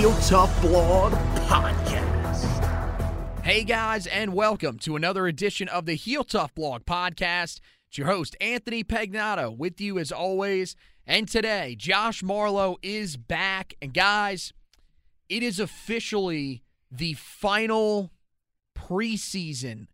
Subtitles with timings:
[0.00, 1.12] Heel Tough Blog
[1.46, 2.46] Podcast.
[3.44, 7.60] Hey guys, and welcome to another edition of the Heel Tough Blog Podcast.
[7.86, 10.74] It's your host, Anthony Pagnato, with you as always.
[11.06, 13.74] And today, Josh Marlowe is back.
[13.82, 14.54] And guys,
[15.28, 18.10] it is officially the final
[18.74, 19.88] preseason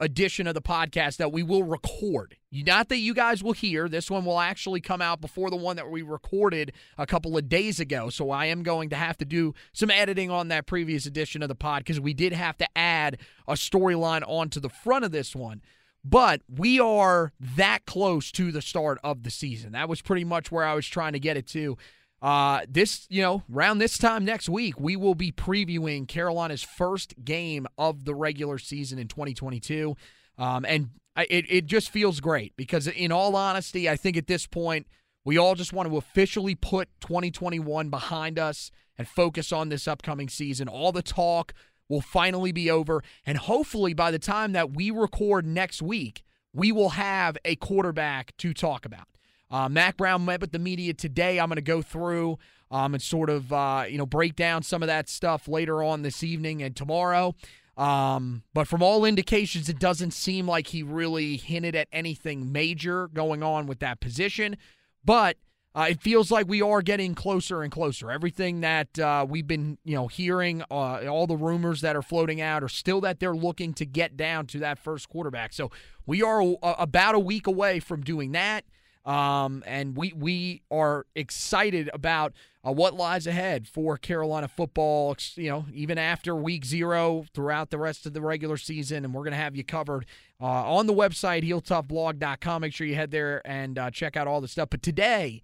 [0.00, 2.36] edition of the podcast that we will record.
[2.50, 3.88] Not that you guys will hear.
[3.88, 7.48] This one will actually come out before the one that we recorded a couple of
[7.48, 8.10] days ago.
[8.10, 11.48] So I am going to have to do some editing on that previous edition of
[11.48, 15.36] the pod because we did have to add a storyline onto the front of this
[15.36, 15.62] one.
[16.02, 19.72] But we are that close to the start of the season.
[19.72, 21.76] That was pretty much where I was trying to get it to.
[22.22, 27.14] Uh, this, you know, around this time next week, we will be previewing Carolina's first
[27.24, 29.96] game of the regular season in 2022.
[30.36, 34.26] Um, and I, it, it just feels great because, in all honesty, I think at
[34.26, 34.86] this point,
[35.24, 40.28] we all just want to officially put 2021 behind us and focus on this upcoming
[40.28, 40.68] season.
[40.68, 41.54] All the talk
[41.88, 43.02] will finally be over.
[43.26, 48.36] And hopefully, by the time that we record next week, we will have a quarterback
[48.38, 49.08] to talk about.
[49.50, 51.40] Uh, Mack Brown met with the media today.
[51.40, 52.38] I'm going to go through
[52.70, 56.02] um, and sort of uh, you know break down some of that stuff later on
[56.02, 57.34] this evening and tomorrow.
[57.76, 63.08] Um, but from all indications, it doesn't seem like he really hinted at anything major
[63.08, 64.56] going on with that position.
[65.02, 65.38] But
[65.74, 68.10] uh, it feels like we are getting closer and closer.
[68.10, 72.40] Everything that uh, we've been, you know, hearing, uh, all the rumors that are floating
[72.40, 75.52] out are still that they're looking to get down to that first quarterback.
[75.52, 75.70] So
[76.06, 78.64] we are a, about a week away from doing that,
[79.04, 82.34] um, and we we are excited about
[82.66, 85.16] uh, what lies ahead for Carolina football.
[85.36, 89.22] You know, even after week zero, throughout the rest of the regular season, and we're
[89.22, 90.06] going to have you covered
[90.40, 92.60] uh, on the website heeltoughblog.com.
[92.60, 94.68] Make sure you head there and uh, check out all the stuff.
[94.70, 95.42] But today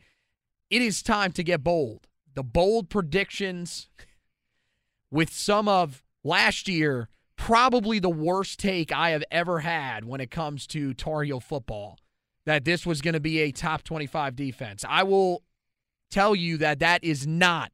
[0.71, 2.07] it is time to get bold.
[2.35, 3.89] The bold predictions
[5.11, 10.31] with some of last year, probably the worst take I have ever had when it
[10.31, 11.99] comes to Tar Heel football,
[12.47, 14.85] that this was going to be a top 25 defense.
[14.89, 15.43] I will
[16.11, 17.73] tell you that that is not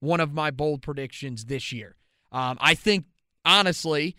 [0.00, 1.96] one of my bold predictions this year.
[2.32, 3.06] Um, I think,
[3.44, 4.16] honestly,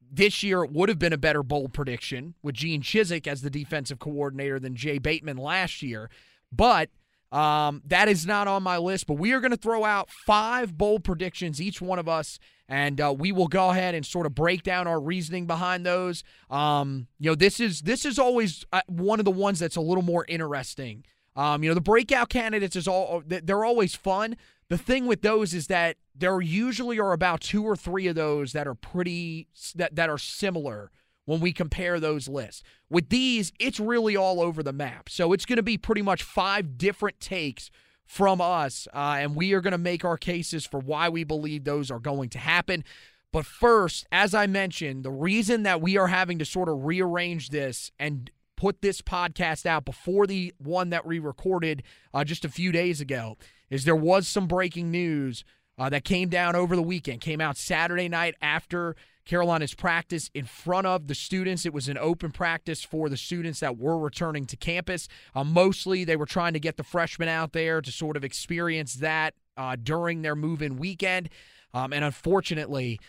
[0.00, 3.98] this year would have been a better bold prediction with Gene Chizik as the defensive
[3.98, 6.08] coordinator than Jay Bateman last year.
[6.50, 6.88] But–
[7.32, 10.76] um, that is not on my list, but we are going to throw out five
[10.76, 12.38] bold predictions, each one of us,
[12.68, 16.22] and uh, we will go ahead and sort of break down our reasoning behind those.
[16.48, 19.80] Um, you know, this is this is always uh, one of the ones that's a
[19.80, 21.04] little more interesting.
[21.36, 24.36] Um, you know, the breakout candidates is all they're always fun.
[24.68, 28.52] The thing with those is that there usually are about two or three of those
[28.52, 30.90] that are pretty that that are similar
[31.24, 32.62] when we compare those lists.
[32.90, 35.08] With these, it's really all over the map.
[35.08, 37.70] So it's going to be pretty much five different takes
[38.06, 41.64] from us, uh, and we are going to make our cases for why we believe
[41.64, 42.84] those are going to happen.
[43.32, 47.48] But first, as I mentioned, the reason that we are having to sort of rearrange
[47.48, 51.82] this and put this podcast out before the one that we recorded
[52.12, 53.36] uh, just a few days ago
[53.70, 55.44] is there was some breaking news
[55.78, 58.94] uh, that came down over the weekend, came out Saturday night after
[59.24, 61.64] Carolina's practice in front of the students.
[61.64, 65.08] It was an open practice for the students that were returning to campus.
[65.34, 68.94] Uh, mostly, they were trying to get the freshmen out there to sort of experience
[68.94, 71.30] that uh, during their move in weekend.
[71.72, 73.00] Um, and unfortunately,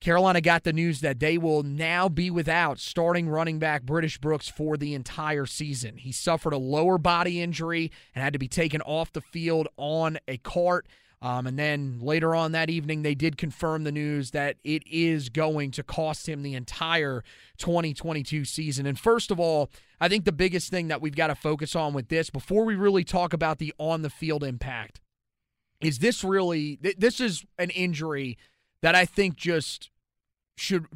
[0.00, 4.48] Carolina got the news that they will now be without starting running back British Brooks
[4.48, 5.96] for the entire season.
[5.96, 10.18] He suffered a lower body injury and had to be taken off the field on
[10.28, 10.86] a cart.
[11.26, 15.28] Um, and then later on that evening, they did confirm the news that it is
[15.28, 17.24] going to cost him the entire
[17.58, 18.86] 2022 season.
[18.86, 19.68] And first of all,
[20.00, 22.76] I think the biggest thing that we've got to focus on with this, before we
[22.76, 25.00] really talk about the on the field impact,
[25.80, 28.38] is this really, this is an injury
[28.82, 29.90] that I think just
[30.56, 30.86] should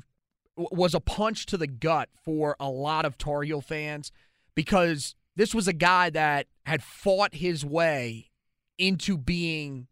[0.56, 4.12] was a punch to the gut for a lot of Tar Heel fans
[4.55, 8.31] because this was a guy that had fought his way
[8.79, 9.88] into being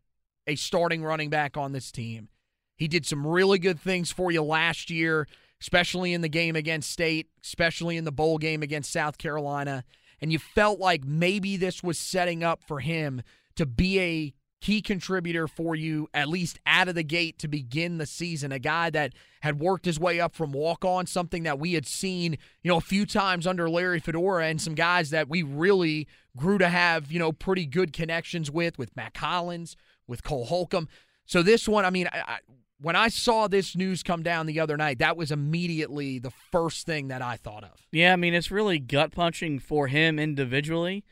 [0.48, 2.28] a starting running back on this team.
[2.74, 5.28] He did some really good things for you last year,
[5.60, 9.84] especially in the game against State, especially in the bowl game against South Carolina.
[10.20, 13.22] And you felt like maybe this was setting up for him
[13.56, 17.98] to be a key contributor for you, at least out of the gate to begin
[17.98, 18.50] the season.
[18.50, 21.86] A guy that had worked his way up from walk on, something that we had
[21.86, 26.08] seen, you know, a few times under Larry Fedora, and some guys that we really
[26.36, 29.76] grew to have, you know, pretty good connections with, with Mack Hollins,
[30.08, 30.88] with Cole Holcomb.
[31.26, 32.38] So this one, I mean, I, I,
[32.80, 36.86] when I saw this news come down the other night, that was immediately the first
[36.86, 37.86] thing that I thought of.
[37.92, 41.04] Yeah, I mean, it's really gut punching for him individually.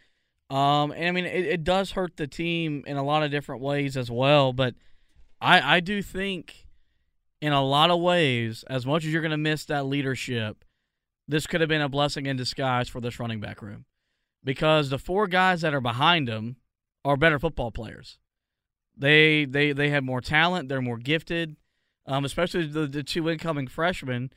[0.48, 3.62] Um, and I mean, it, it does hurt the team in a lot of different
[3.62, 4.52] ways as well.
[4.52, 4.74] But
[5.40, 6.66] I, I do think,
[7.40, 10.64] in a lot of ways, as much as you're going to miss that leadership,
[11.28, 13.84] this could have been a blessing in disguise for this running back room,
[14.42, 16.56] because the four guys that are behind him
[17.04, 18.18] are better football players.
[18.96, 20.68] They they they have more talent.
[20.68, 21.56] They're more gifted,
[22.06, 24.30] um, especially the, the two incoming freshmen.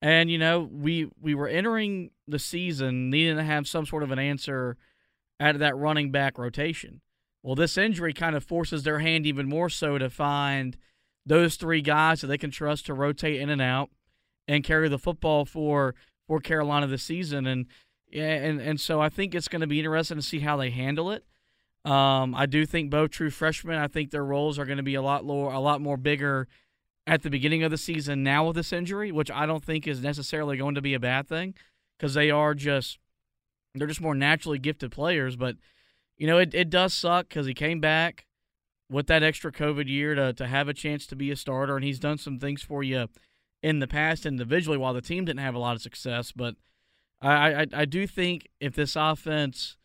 [0.00, 4.10] And you know, we we were entering the season needing to have some sort of
[4.10, 4.76] an answer
[5.40, 7.00] out of that running back rotation.
[7.42, 10.76] Well, this injury kind of forces their hand even more so to find
[11.24, 13.90] those three guys that they can trust to rotate in and out
[14.46, 15.94] and carry the football for
[16.26, 17.46] for Carolina this season.
[17.46, 17.66] And
[18.10, 20.70] yeah, and and so I think it's going to be interesting to see how they
[20.70, 21.24] handle it.
[21.88, 23.78] Um, I do think both true freshmen.
[23.78, 26.46] I think their roles are going to be a lot lower, a lot more bigger
[27.06, 30.02] at the beginning of the season now with this injury, which I don't think is
[30.02, 31.54] necessarily going to be a bad thing
[31.98, 32.98] because they are just
[33.74, 35.34] they're just more naturally gifted players.
[35.36, 35.56] But
[36.18, 38.26] you know, it, it does suck because he came back
[38.90, 41.84] with that extra COVID year to to have a chance to be a starter, and
[41.86, 43.08] he's done some things for you
[43.62, 46.32] in the past individually while the team didn't have a lot of success.
[46.32, 46.56] But
[47.22, 49.78] I I, I do think if this offense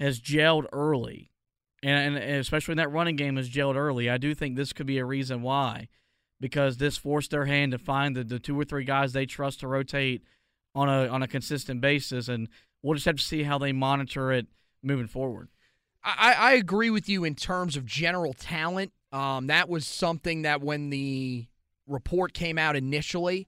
[0.00, 1.30] has gelled early,
[1.82, 4.86] and, and especially when that running game has gelled early, I do think this could
[4.86, 5.88] be a reason why.
[6.40, 9.60] Because this forced their hand to find the, the two or three guys they trust
[9.60, 10.22] to rotate
[10.74, 12.48] on a on a consistent basis, and
[12.82, 14.46] we'll just have to see how they monitor it
[14.82, 15.48] moving forward.
[16.02, 18.92] I, I agree with you in terms of general talent.
[19.12, 21.46] Um, that was something that when the
[21.86, 23.46] report came out initially,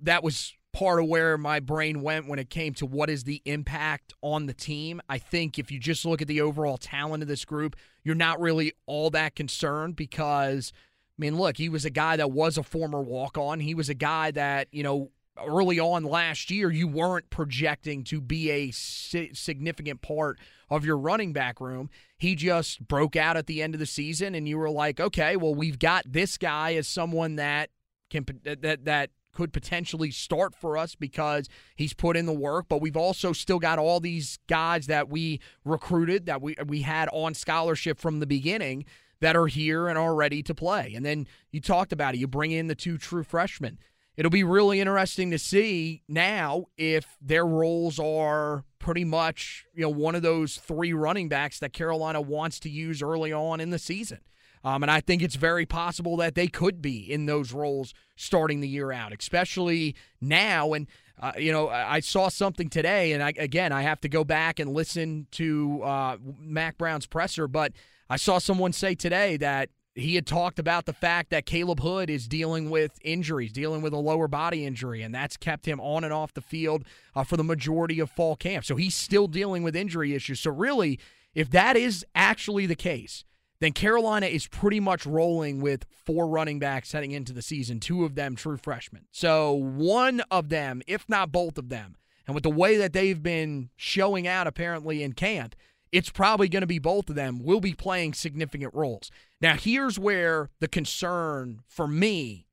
[0.00, 3.40] that was part of where my brain went when it came to what is the
[3.44, 5.00] impact on the team.
[5.08, 8.40] I think if you just look at the overall talent of this group, you're not
[8.40, 12.62] really all that concerned because, I mean, look, he was a guy that was a
[12.62, 13.60] former walk on.
[13.60, 18.20] He was a guy that, you know, early on last year, you weren't projecting to
[18.20, 20.38] be a significant part
[20.70, 21.88] of your running back room.
[22.18, 25.36] He just broke out at the end of the season, and you were like, okay,
[25.36, 27.70] well, we've got this guy as someone that
[28.10, 32.66] can that that could potentially start for us because he's put in the work.
[32.68, 37.08] But we've also still got all these guys that we recruited that we we had
[37.12, 38.84] on scholarship from the beginning
[39.20, 40.92] that are here and are ready to play.
[40.94, 42.18] And then you talked about it.
[42.18, 43.78] You bring in the two true freshmen
[44.16, 49.88] it'll be really interesting to see now if their roles are pretty much you know
[49.88, 53.78] one of those three running backs that Carolina wants to use early on in the
[53.78, 54.18] season.
[54.64, 58.60] Um, and I think it's very possible that they could be in those roles starting
[58.60, 60.72] the year out, especially now.
[60.72, 60.86] And,
[61.20, 64.58] uh, you know, I saw something today, and I, again, I have to go back
[64.58, 67.72] and listen to uh, Mack Brown's presser, but
[68.08, 72.10] I saw someone say today that he had talked about the fact that Caleb Hood
[72.10, 76.04] is dealing with injuries, dealing with a lower body injury, and that's kept him on
[76.04, 78.64] and off the field uh, for the majority of fall camp.
[78.64, 80.40] So he's still dealing with injury issues.
[80.40, 80.98] So, really,
[81.34, 83.24] if that is actually the case,
[83.64, 88.04] then Carolina is pretty much rolling with four running backs heading into the season, two
[88.04, 89.06] of them true freshmen.
[89.10, 93.22] So, one of them, if not both of them, and with the way that they've
[93.22, 95.54] been showing out apparently in camp,
[95.92, 99.10] it's probably going to be both of them will be playing significant roles.
[99.40, 102.46] Now, here's where the concern for me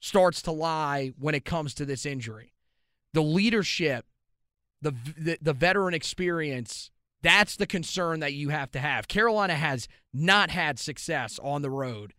[0.00, 2.54] starts to lie when it comes to this injury.
[3.12, 4.06] The leadership,
[4.80, 6.90] the the, the veteran experience,
[7.26, 9.08] that's the concern that you have to have.
[9.08, 12.14] Carolina has not had success on the road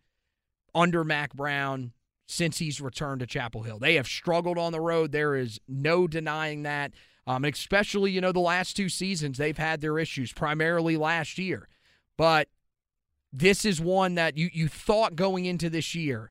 [0.74, 1.92] under Mack Brown
[2.26, 3.78] since he's returned to Chapel Hill.
[3.78, 5.12] They have struggled on the road.
[5.12, 6.92] There is no denying that.
[7.26, 11.68] Um, especially, you know, the last two seasons, they've had their issues, primarily last year.
[12.16, 12.48] But
[13.32, 16.30] this is one that you, you thought going into this year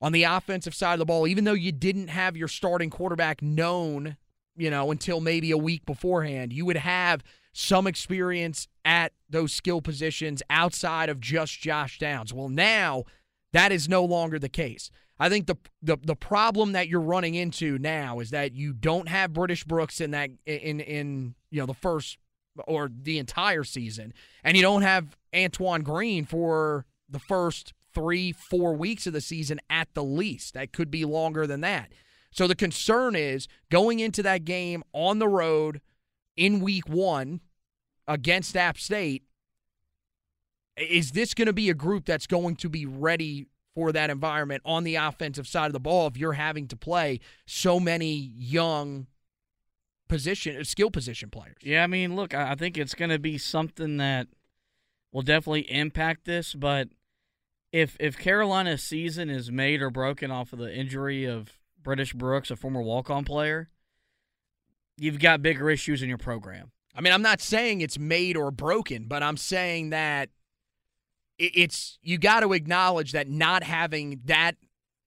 [0.00, 3.40] on the offensive side of the ball, even though you didn't have your starting quarterback
[3.40, 4.16] known,
[4.56, 9.80] you know, until maybe a week beforehand, you would have some experience at those skill
[9.80, 12.32] positions outside of just Josh Downs.
[12.32, 13.04] Well, now
[13.52, 14.90] that is no longer the case.
[15.18, 19.08] I think the, the the problem that you're running into now is that you don't
[19.08, 22.18] have British Brooks in that in in you know the first
[22.66, 28.74] or the entire season, and you don't have Antoine Green for the first three four
[28.74, 30.54] weeks of the season at the least.
[30.54, 31.92] That could be longer than that.
[32.32, 35.82] So the concern is going into that game on the road
[36.36, 37.40] in week one
[38.06, 39.24] against App State.
[40.76, 44.62] Is this going to be a group that's going to be ready for that environment
[44.64, 49.06] on the offensive side of the ball if you're having to play so many young
[50.08, 51.56] position uh, skill position players.
[51.62, 54.28] Yeah, I mean, look, I think it's going to be something that
[55.10, 56.88] will definitely impact this, but
[57.72, 62.50] if if Carolina's season is made or broken off of the injury of British Brooks,
[62.50, 63.70] a former walk-on player,
[64.96, 66.70] you've got bigger issues in your program.
[66.94, 70.28] I mean, I'm not saying it's made or broken, but I'm saying that
[71.38, 74.56] it's you got to acknowledge that not having that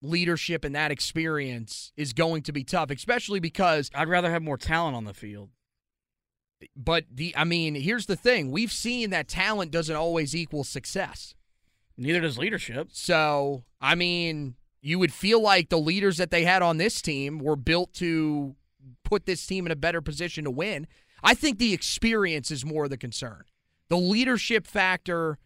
[0.01, 4.58] leadership and that experience is going to be tough, especially because I'd rather have more
[4.58, 5.50] talent on the field.
[6.75, 8.50] But the I mean, here's the thing.
[8.51, 11.36] We've seen that talent doesn't always equal success.
[11.98, 12.89] Neither does leadership.
[12.92, 17.39] So, I mean, you would feel like the leaders that they had on this team
[17.39, 18.56] were built to
[19.05, 20.88] put this team in a better position to win.
[21.24, 23.43] I think the experience is more of the concern.
[23.88, 25.38] The leadership factor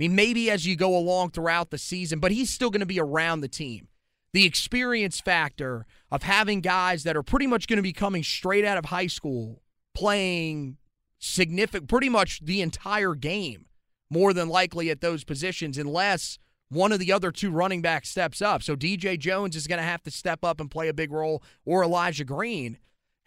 [0.00, 2.86] I mean, maybe as you go along throughout the season, but he's still going to
[2.86, 3.88] be around the team.
[4.32, 8.64] The experience factor of having guys that are pretty much going to be coming straight
[8.64, 9.60] out of high school
[9.94, 10.78] playing
[11.18, 13.66] significant, pretty much the entire game,
[14.08, 16.38] more than likely at those positions, unless
[16.70, 18.62] one of the other two running backs steps up.
[18.62, 21.42] So DJ Jones is going to have to step up and play a big role,
[21.66, 22.78] or Elijah Green.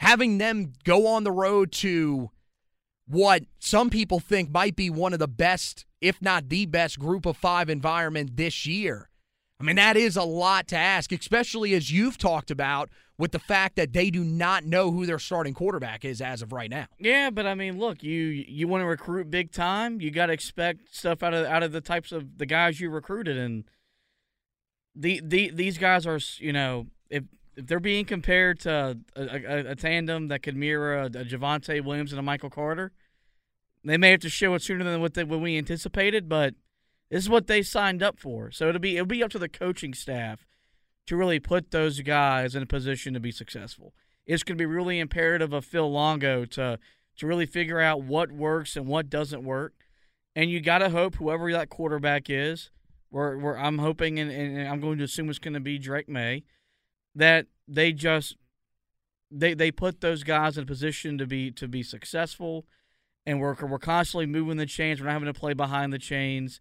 [0.04, 2.30] Having them go on the road to
[3.08, 7.26] what some people think might be one of the best, if not the best, group
[7.26, 9.10] of five environment this year.
[9.62, 13.40] I mean, that is a lot to ask, especially as you've talked about with the
[13.40, 16.88] fact that they do not know who their starting quarterback is as of right now.
[17.00, 20.34] Yeah, but I mean, look, you you want to recruit big time, you got to
[20.34, 23.64] expect stuff out of out of the types of the guys you recruited, and
[24.94, 27.24] the the these guys are, you know, if
[27.56, 31.84] if they're being compared to a, a, a tandem that could mirror a, a Javonte
[31.84, 32.92] Williams and a Michael Carter,
[33.84, 36.56] they may have to show it sooner than what, they, what we anticipated, but
[37.10, 38.50] this is what they signed up for.
[38.52, 40.46] So it'll be it'll be up to the coaching staff
[41.06, 43.94] to really put those guys in a position to be successful.
[44.26, 46.80] It's going to be really imperative of Phil Longo to
[47.18, 49.74] to really figure out what works and what doesn't work.
[50.36, 52.72] And you got to hope whoever that quarterback is,
[53.10, 56.10] where, where I'm hoping and, and I'm going to assume it's going to be Drake
[56.10, 56.44] Maye,
[57.16, 58.36] that they just
[59.32, 62.66] they they put those guys in a position to be to be successful
[63.26, 65.00] and we're we're constantly moving the chains.
[65.00, 66.60] We're not having to play behind the chains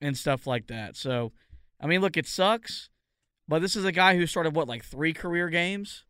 [0.00, 0.96] and stuff like that.
[0.96, 1.32] So,
[1.80, 2.90] I mean, look, it sucks,
[3.48, 6.04] but this is a guy who started what like three career games.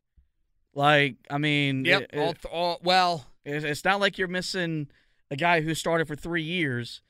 [0.75, 2.07] Like, I mean, yep.
[2.13, 4.89] It, all, th- all, well, it's not like you're missing
[5.31, 7.01] a guy who started for three years.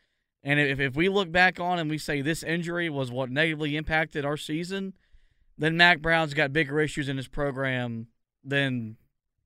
[0.42, 3.76] And if if we look back on and we say this injury was what negatively
[3.76, 4.92] impacted our season,
[5.58, 8.08] then Mack Brown's got bigger issues in his program
[8.42, 8.96] than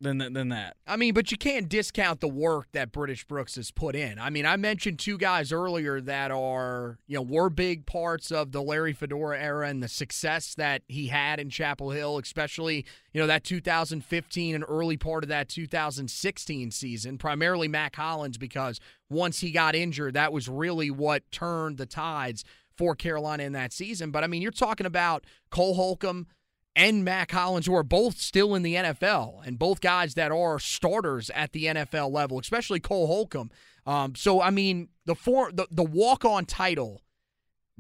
[0.01, 0.77] than than that.
[0.87, 4.19] I mean, but you can't discount the work that British Brooks has put in.
[4.19, 8.53] I mean, I mentioned two guys earlier that are, you know, were big parts of
[8.53, 13.21] the Larry Fedora era and the success that he had in Chapel Hill, especially, you
[13.21, 18.79] know, that 2015 and early part of that 2016 season, primarily Mack Hollins because
[19.11, 22.45] once he got injured, that was really what turned the tides
[22.79, 24.11] for Carolina in that season.
[24.11, 26.29] But I mean, you're talking about Cole Holcomb
[26.77, 30.61] and Mack Hollins, who are both still in the NFL, and both guys that are
[30.61, 33.51] starters at the NFL level, especially Cole Holcomb.
[33.85, 37.03] Um, so I mean, the four the, the walk on title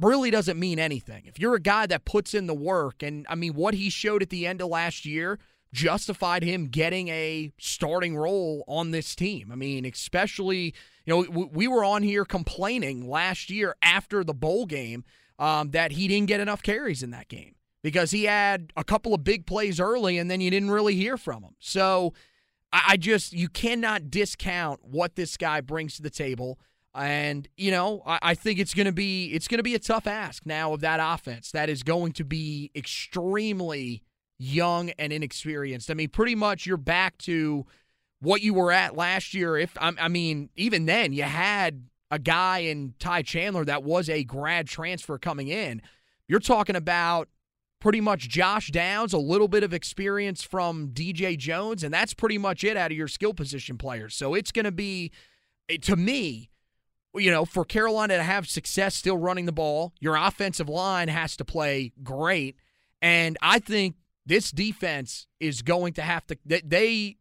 [0.01, 1.25] really doesn't mean anything.
[1.27, 4.23] If you're a guy that puts in the work, and I mean, what he showed
[4.23, 5.39] at the end of last year
[5.73, 9.51] justified him getting a starting role on this team.
[9.53, 14.67] I mean, especially, you know, we were on here complaining last year after the bowl
[14.67, 15.05] game
[15.39, 19.15] um, that he didn't get enough carries in that game because he had a couple
[19.15, 21.55] of big plays early and then you didn't really hear from him.
[21.59, 22.15] So
[22.73, 26.59] I just, you cannot discount what this guy brings to the table.
[26.95, 30.45] And you know, I, I think it's to be it's to be a tough ask
[30.45, 34.03] now of that offense that is going to be extremely
[34.39, 35.91] young and inexperienced.
[35.91, 37.67] I mean, pretty much you're back to
[38.21, 39.57] what you were at last year.
[39.57, 44.25] If I mean, even then you had a guy in Ty Chandler that was a
[44.25, 45.83] grad transfer coming in.
[46.27, 47.29] You're talking about
[47.81, 52.39] pretty much Josh Downs, a little bit of experience from DJ Jones, and that's pretty
[52.39, 54.15] much it out of your skill position players.
[54.15, 55.13] So it's going to be,
[55.69, 56.51] eh, to me,
[57.15, 61.37] you know, for Carolina to have success still running the ball, your offensive line has
[61.37, 62.57] to play great.
[63.01, 63.95] And I think
[64.29, 67.17] this defense is going to have to they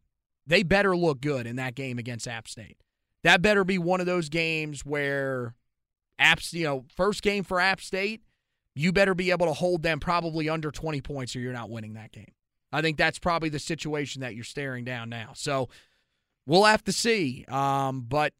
[0.46, 2.76] they better look good in that game against App State.
[3.24, 5.54] That better be one of those games where
[6.18, 8.22] App you know, first game for App State,
[8.74, 11.94] you better be able to hold them probably under 20 points or you're not winning
[11.94, 12.32] that game.
[12.72, 15.30] I think that's probably the situation that you're staring down now.
[15.34, 15.70] So
[16.46, 17.46] we'll have to see.
[17.48, 18.34] Um, but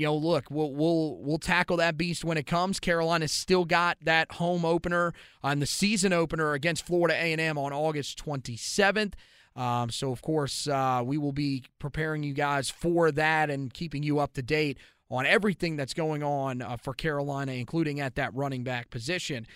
[0.00, 2.80] you know, look, we'll we'll we'll tackle that beast when it comes.
[2.80, 8.24] Carolina's still got that home opener on the season opener against Florida A&M on August
[8.24, 9.12] 27th.
[9.54, 14.02] Um, so of course, uh, we will be preparing you guys for that and keeping
[14.02, 14.78] you up to date
[15.10, 19.46] on everything that's going on uh, for Carolina, including at that running back position.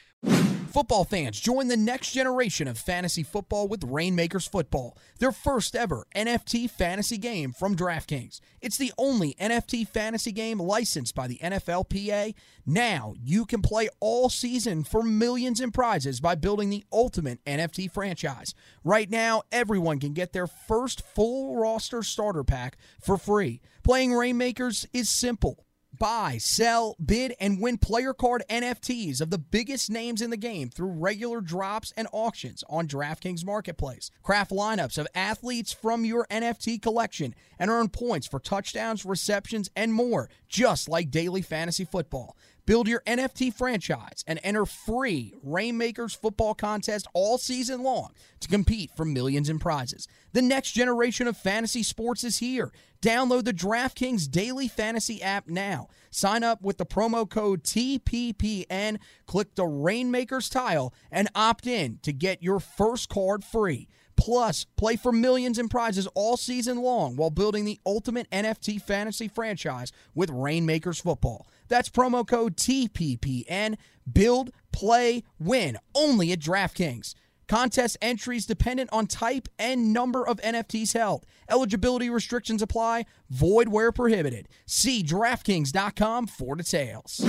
[0.66, 6.06] Football fans, join the next generation of fantasy football with Rainmakers Football, their first ever
[6.16, 8.40] NFT fantasy game from DraftKings.
[8.60, 12.34] It's the only NFT fantasy game licensed by the NFLPA.
[12.66, 17.90] Now you can play all season for millions in prizes by building the ultimate NFT
[17.90, 18.54] franchise.
[18.82, 23.60] Right now, everyone can get their first full roster starter pack for free.
[23.82, 25.63] Playing Rainmakers is simple
[25.98, 30.70] buy, sell, bid, and win player card NFTs of the biggest names in the game
[30.70, 34.10] through regular drops and auctions on DraftKings Marketplace.
[34.22, 39.92] Craft lineups of athletes from your NFT collection and earn points for touchdowns, receptions, and
[39.92, 42.36] more, just like daily fantasy football.
[42.66, 48.90] Build your NFT franchise and enter free Rainmakers football contest all season long to compete
[48.96, 50.08] for millions in prizes.
[50.32, 52.72] The next generation of fantasy sports is here.
[53.02, 55.88] Download the DraftKings Daily Fantasy app now.
[56.10, 62.14] Sign up with the promo code TPPN, click the Rainmakers tile, and opt in to
[62.14, 63.88] get your first card free.
[64.16, 69.28] Plus, play for millions in prizes all season long while building the ultimate NFT fantasy
[69.28, 71.46] franchise with Rainmakers Football.
[71.74, 73.74] That's promo code TPPN.
[74.12, 75.76] Build, play, win.
[75.92, 77.16] Only at DraftKings.
[77.48, 81.26] Contest entries dependent on type and number of NFTs held.
[81.50, 83.06] Eligibility restrictions apply.
[83.28, 84.48] Void where prohibited.
[84.66, 87.20] See DraftKings.com for details.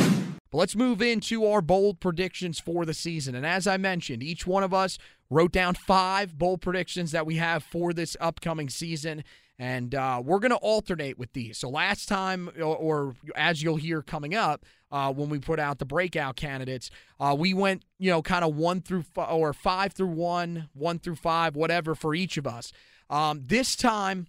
[0.52, 3.34] But let's move into our bold predictions for the season.
[3.34, 5.00] And as I mentioned, each one of us
[5.32, 9.24] wrote down five bold predictions that we have for this upcoming season.
[9.58, 11.58] And uh, we're going to alternate with these.
[11.58, 15.80] So last time, or, or as you'll hear coming up, uh, when we put out
[15.80, 16.90] the breakout candidates,
[17.20, 21.00] uh, we went, you know, kind of one through f- or five through one, one
[21.00, 22.74] through five, whatever for each of us.
[23.10, 24.28] Um, this time,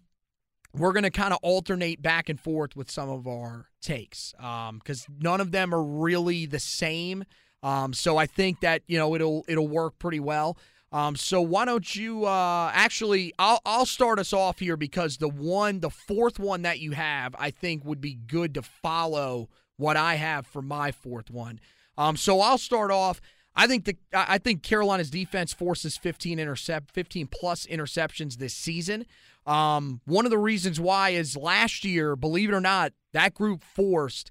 [0.73, 5.07] we're going to kind of alternate back and forth with some of our takes because
[5.09, 7.25] um, none of them are really the same.
[7.63, 10.57] Um, so I think that you know it'll it'll work pretty well.
[10.93, 13.33] Um, so why don't you uh, actually?
[13.39, 17.35] I'll I'll start us off here because the one, the fourth one that you have,
[17.39, 21.61] I think would be good to follow what I have for my fourth one.
[21.99, 23.21] Um, so I'll start off.
[23.55, 29.07] I think the I think Carolina's defense forces 15 intercept 15 plus interceptions this season.
[29.47, 33.63] Um, one of the reasons why is last year, believe it or not, that group
[33.63, 34.31] forced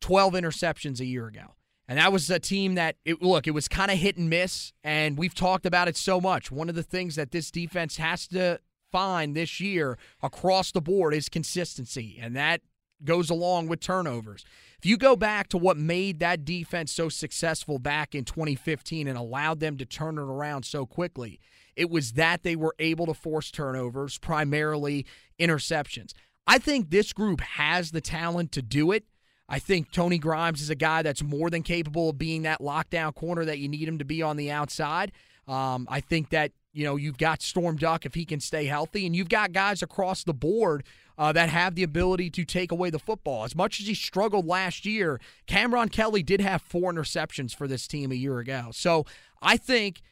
[0.00, 1.54] 12 interceptions a year ago.
[1.88, 4.72] And that was a team that, it, look, it was kind of hit and miss,
[4.82, 6.50] and we've talked about it so much.
[6.50, 11.14] One of the things that this defense has to find this year across the board
[11.14, 12.60] is consistency, and that
[13.04, 14.44] goes along with turnovers.
[14.78, 19.16] If you go back to what made that defense so successful back in 2015 and
[19.16, 21.40] allowed them to turn it around so quickly,
[21.76, 25.06] it was that they were able to force turnovers, primarily
[25.38, 26.12] interceptions.
[26.46, 29.04] I think this group has the talent to do it.
[29.48, 33.14] I think Tony Grimes is a guy that's more than capable of being that lockdown
[33.14, 35.12] corner that you need him to be on the outside.
[35.46, 39.06] Um, I think that you know you've got Storm Duck if he can stay healthy,
[39.06, 40.84] and you've got guys across the board
[41.16, 43.44] uh, that have the ability to take away the football.
[43.44, 47.86] As much as he struggled last year, Cameron Kelly did have four interceptions for this
[47.86, 48.70] team a year ago.
[48.72, 49.06] So
[49.40, 50.02] I think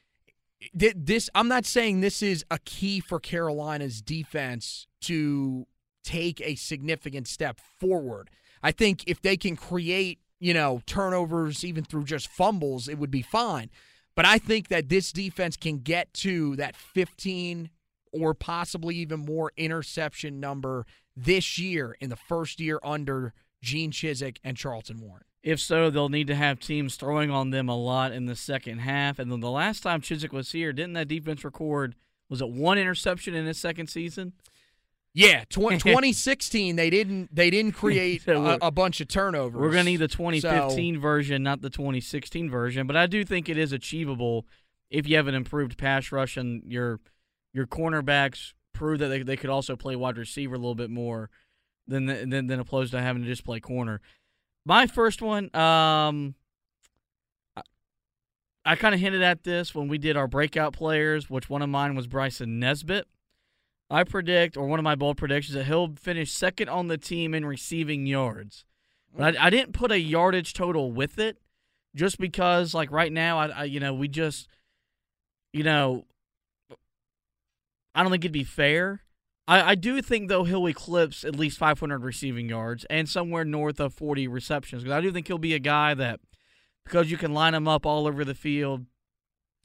[0.73, 1.29] this.
[1.35, 5.66] I'm not saying this is a key for Carolina's defense to
[6.05, 8.31] take a significant step forward.
[8.64, 13.11] I think if they can create, you know, turnovers even through just fumbles, it would
[13.11, 13.70] be fine.
[14.16, 17.68] But I think that this defense can get to that 15
[18.11, 24.38] or possibly even more interception number this year in the first year under Gene Chizik
[24.42, 25.24] and Charlton Warren.
[25.42, 28.79] If so, they'll need to have teams throwing on them a lot in the second
[28.79, 29.18] half.
[29.18, 31.96] And then the last time Chizik was here, didn't that defense record
[32.31, 34.33] was it one interception in his second season?
[35.14, 39.61] Yeah, tw- 2016 they didn't they didn't create so a, a, bunch of turnovers.
[39.61, 43.24] We're going to need the 2015 so, version, not the 2016 version, but I do
[43.24, 44.44] think it is achievable
[44.90, 47.00] if you have an improved pass rush and your
[47.53, 51.31] your cornerbacks prove that they, they could also play wide receiver a little bit more
[51.87, 54.00] than than than opposed to having to just play corner.
[54.66, 56.35] My first one, um,
[57.57, 57.62] I,
[58.64, 61.68] I kind of hinted at this when we did our breakout players, which one of
[61.68, 63.07] mine was Bryson Nesbitt.
[63.94, 67.35] I predict, or one of my bold predictions, that he'll finish second on the team
[67.35, 68.64] in receiving yards.
[69.16, 71.38] But I, I didn't put a yardage total with it,
[71.94, 74.48] just because, like right now, I, I you know we just,
[75.52, 76.07] you know,
[77.94, 79.02] I don't think it'd be fair.
[79.46, 83.78] I, I do think though he'll eclipse at least 500 receiving yards and somewhere north
[83.78, 86.20] of 40 receptions because I do think he'll be a guy that
[86.85, 88.87] because you can line him up all over the field,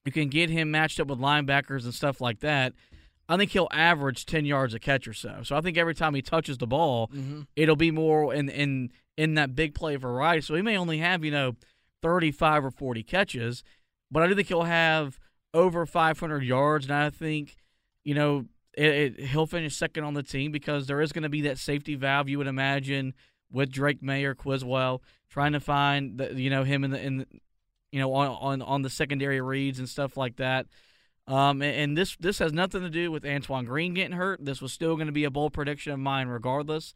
[0.05, 2.73] you can get him matched up with linebackers and stuff like that.
[3.29, 5.41] I think he'll average 10 yards a catch or so.
[5.43, 7.41] So I think every time he touches the ball, mm-hmm.
[7.55, 10.41] it'll be more in in in that big play variety.
[10.41, 11.55] So he may only have, you know,
[12.01, 13.63] 35 or 40 catches,
[14.09, 15.19] but I do think he'll have
[15.53, 17.57] over 500 yards and I think,
[18.03, 21.29] you know, it, it, he'll finish second on the team because there is going to
[21.29, 23.13] be that safety valve you would imagine
[23.51, 27.27] with Drake Maye Criswell trying to find the, you know him in the in the,
[27.91, 30.67] you know on, on on the secondary reads and stuff like that.
[31.29, 34.43] Um, and, and, this this has nothing to do with Antoine Green getting hurt.
[34.43, 36.95] This was still going to be a bold prediction of mine, regardless.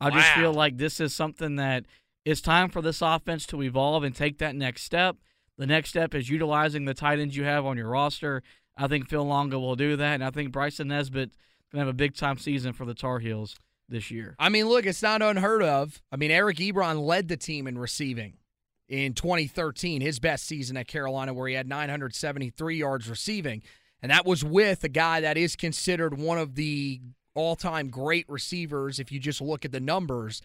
[0.00, 0.16] I wow.
[0.16, 1.86] just feel like this is something that
[2.24, 5.16] it's time for this offense to evolve and take that next step.
[5.58, 8.44] The next step is utilizing the tight ends you have on your roster.
[8.76, 11.32] I think Phil Longo will do that, and I think Bryson Nesbitt
[11.70, 13.56] can have a big time season for the Tar Heels
[13.88, 14.36] this year.
[14.38, 16.00] I mean, look, it's not unheard of.
[16.12, 18.34] I mean, Eric Ebron led the team in receiving
[18.92, 23.62] in 2013, his best season at Carolina, where he had 973 yards receiving.
[24.02, 27.00] And that was with a guy that is considered one of the
[27.34, 30.42] all time great receivers, if you just look at the numbers,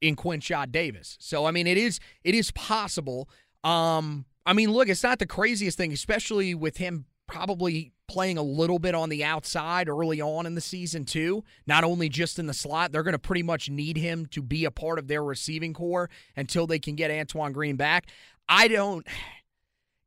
[0.00, 1.16] in Quinshad Davis.
[1.20, 3.28] So, I mean, it is it is possible.
[3.62, 8.42] Um, I mean, look, it's not the craziest thing, especially with him probably playing a
[8.42, 11.44] little bit on the outside early on in the season too.
[11.66, 14.64] Not only just in the slot they're going to pretty much need him to be
[14.64, 18.06] a part of their receiving corps until they can get Antoine Green back.
[18.48, 19.06] I don't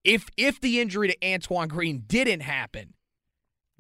[0.04, 2.96] if if the injury to Antoine Green didn't happen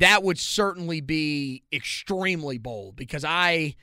[0.01, 3.75] that would certainly be extremely bold because i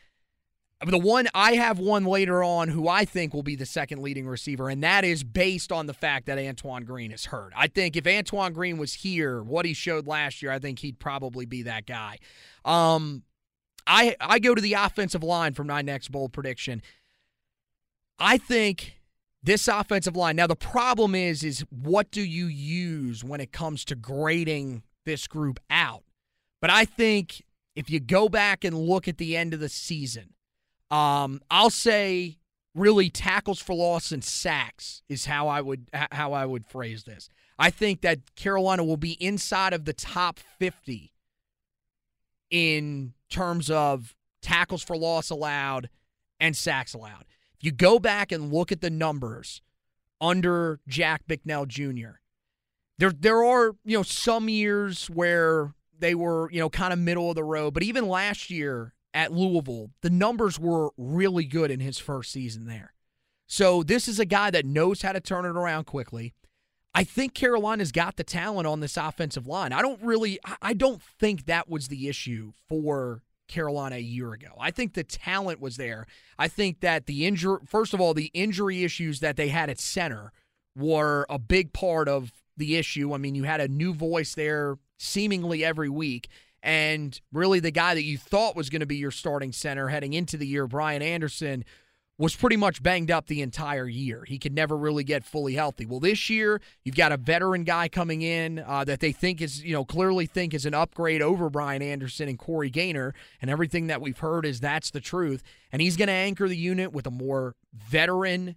[0.86, 4.28] the one I have one later on who I think will be the second leading
[4.28, 7.52] receiver, and that is based on the fact that Antoine Green is hurt.
[7.56, 11.00] I think if Antoine Green was here, what he showed last year, I think he'd
[11.00, 12.18] probably be that guy.
[12.64, 13.24] Um,
[13.88, 16.80] I I go to the offensive line from my next bold prediction.
[18.20, 19.00] I think
[19.42, 20.36] this offensive line.
[20.36, 25.26] Now the problem is is what do you use when it comes to grading this
[25.26, 26.04] group out?
[26.60, 27.42] But I think
[27.74, 30.34] if you go back and look at the end of the season
[30.90, 32.38] um, I'll say
[32.74, 37.28] really tackles for loss and sacks is how I would how I would phrase this.
[37.58, 41.12] I think that Carolina will be inside of the top 50
[42.50, 45.90] in terms of tackles for loss allowed
[46.38, 47.24] and sacks allowed.
[47.58, 49.60] If you go back and look at the numbers
[50.20, 52.20] under Jack Bicknell Jr.,
[52.98, 57.28] there there are, you know, some years where they were, you know, kind of middle
[57.28, 61.80] of the road, but even last year at Louisville, the numbers were really good in
[61.80, 62.94] his first season there.
[63.46, 66.34] So this is a guy that knows how to turn it around quickly.
[66.94, 69.72] I think Carolina's got the talent on this offensive line.
[69.72, 74.48] I don't really I don't think that was the issue for Carolina a year ago.
[74.58, 76.06] I think the talent was there.
[76.38, 79.80] I think that the injury first of all, the injury issues that they had at
[79.80, 80.32] center
[80.76, 83.14] were a big part of the issue.
[83.14, 86.28] I mean, you had a new voice there seemingly every week.
[86.62, 90.12] And really, the guy that you thought was going to be your starting center heading
[90.12, 91.64] into the year, Brian Anderson,
[92.18, 94.24] was pretty much banged up the entire year.
[94.26, 95.86] He could never really get fully healthy.
[95.86, 99.62] Well, this year you've got a veteran guy coming in uh, that they think is,
[99.62, 103.86] you know, clearly think is an upgrade over Brian Anderson and Corey Gaynor, and everything
[103.86, 105.44] that we've heard is that's the truth.
[105.70, 108.56] And he's going to anchor the unit with a more veteran,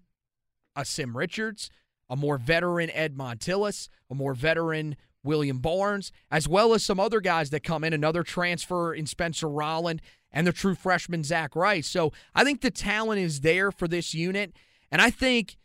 [0.76, 1.70] Asim Richards,
[2.10, 7.22] a more veteran Ed Montilus, a more veteran William Barnes, as well as some other
[7.22, 11.88] guys that come in, another transfer in Spencer Rolland and the true freshman Zach Rice.
[11.88, 14.54] So I think the talent is there for this unit.
[14.92, 15.58] And I think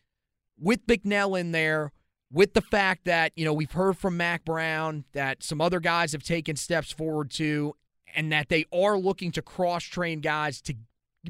[0.58, 1.92] with Bicknell in there,
[2.32, 6.12] with the fact that, you know, we've heard from Mack Brown that some other guys
[6.12, 7.74] have taken steps forward too,
[8.14, 10.74] and that they are looking to cross train guys to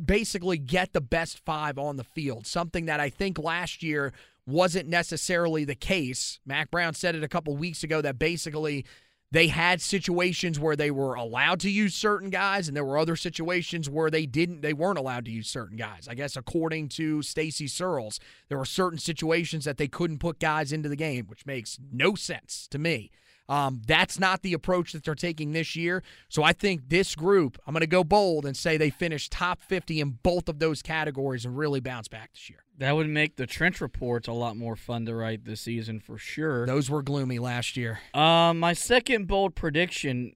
[0.05, 4.13] basically get the best five on the field, something that I think last year
[4.47, 6.39] wasn't necessarily the case.
[6.47, 8.85] Mack Brown said it a couple weeks ago that basically
[9.33, 13.17] they had situations where they were allowed to use certain guys and there were other
[13.17, 17.23] situations where they didn't they weren't allowed to use certain guys i guess according to
[17.23, 21.45] stacy searels there were certain situations that they couldn't put guys into the game which
[21.45, 23.11] makes no sense to me
[23.49, 26.03] um, that's not the approach that they're taking this year.
[26.29, 29.61] So I think this group, I'm going to go bold and say they finished top
[29.63, 32.65] 50 in both of those categories and really bounce back this year.
[32.79, 36.19] That would make the trench reports a lot more fun to write this season for
[36.19, 36.67] sure.
[36.67, 38.01] Those were gloomy last year.
[38.13, 40.35] Um, my second bold prediction,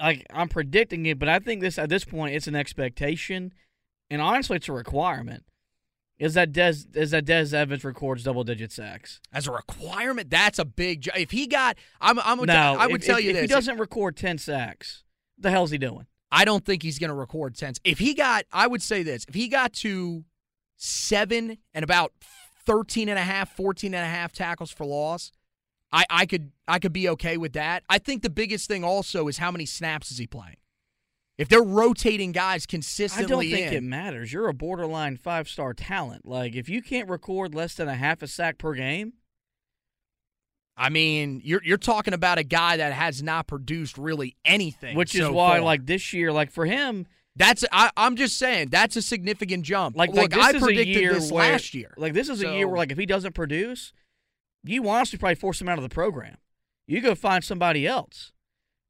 [0.00, 3.52] like I'm predicting it, but I think this at this point it's an expectation,
[4.08, 5.44] and honestly, it's a requirement
[6.20, 10.28] is that Des is that Des Evans records double digit sacks as a requirement.
[10.30, 11.08] That's a big.
[11.16, 13.46] If he got, I'm, I'm now, I would if, tell if, you if this: he
[13.48, 15.02] doesn't record ten sacks,
[15.38, 16.06] the hell's he doing?
[16.30, 17.72] I don't think he's going to record ten.
[17.82, 20.24] If he got, I would say this: if he got to
[20.76, 22.12] seven and about
[22.66, 25.32] 13 and a half, 14 and a half tackles for loss,
[25.92, 27.82] I, I could I could be okay with that.
[27.88, 30.56] I think the biggest thing also is how many snaps is he playing.
[31.40, 34.30] If they're rotating guys consistently, I don't think in, it matters.
[34.30, 36.26] You're a borderline five star talent.
[36.26, 39.14] Like if you can't record less than a half a sack per game,
[40.76, 44.94] I mean, you're you're talking about a guy that has not produced really anything.
[44.94, 45.60] Which is so why, far.
[45.62, 49.96] like this year, like for him, that's I, am just saying that's a significant jump.
[49.96, 51.94] Like, Look, like this I is predicted a year this where, last year.
[51.96, 53.94] Like this is so, a year where, like, if he doesn't produce,
[54.62, 56.36] you honestly probably force him out of the program.
[56.86, 58.32] You go find somebody else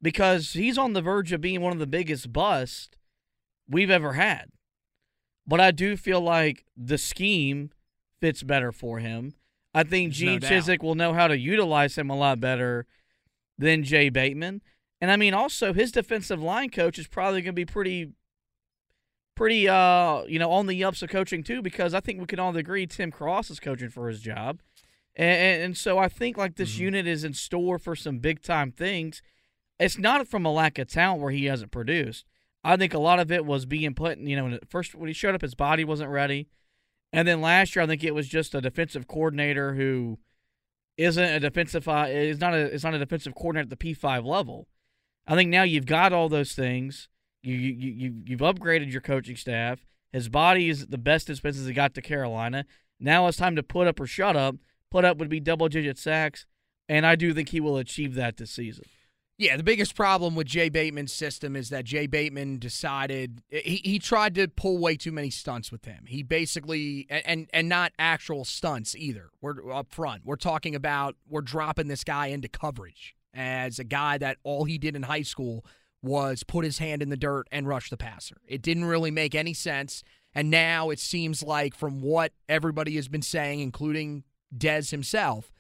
[0.03, 2.91] because he's on the verge of being one of the biggest busts
[3.69, 4.47] we've ever had.
[5.47, 7.71] But I do feel like the scheme
[8.21, 9.35] fits better for him.
[9.75, 12.87] I think Gene no Chizik will know how to utilize him a lot better
[13.59, 14.63] than Jay Bateman.
[15.01, 18.13] And I mean, also his defensive line coach is probably going to be pretty,
[19.35, 22.39] pretty, uh, you know, on the ups of coaching too, because I think we can
[22.39, 24.61] all agree Tim Cross is coaching for his job,
[25.17, 26.85] and, and so I think like this Mm-hmm.
[26.85, 29.23] unit is in store for some big time things.
[29.81, 32.27] It's not from a lack of talent where he hasn't produced.
[32.63, 35.15] I think a lot of it was being put, in, you know, first when he
[35.15, 36.49] showed up, his body wasn't ready.
[37.13, 40.19] And then last year, I think it was just a defensive coordinator who
[40.99, 43.95] isn't a defensive, uh, is not a, is not a defensive coordinator at the P
[43.95, 44.69] five level.
[45.27, 47.09] I think now you've got all those things.
[47.43, 49.87] You you you you've upgraded your coaching staff.
[50.13, 52.67] His body is the best it's been since he got to Carolina.
[52.99, 54.57] Now it's time to put up or shut up.
[54.91, 56.45] Put up would be double digit sacks,
[56.89, 58.85] and I do think he will achieve that this season.
[59.41, 63.99] Yeah, the biggest problem with Jay Bateman's system is that Jay Bateman decided he, he
[63.99, 66.05] tried to pull way too many stunts with him.
[66.07, 69.31] He basically and and not actual stunts either.
[69.41, 70.27] We're up front.
[70.27, 74.77] We're talking about we're dropping this guy into coverage as a guy that all he
[74.77, 75.65] did in high school
[76.03, 78.37] was put his hand in the dirt and rush the passer.
[78.47, 80.03] It didn't really make any sense.
[80.35, 84.25] And now it seems like from what everybody has been saying, including
[84.55, 85.51] Dez himself,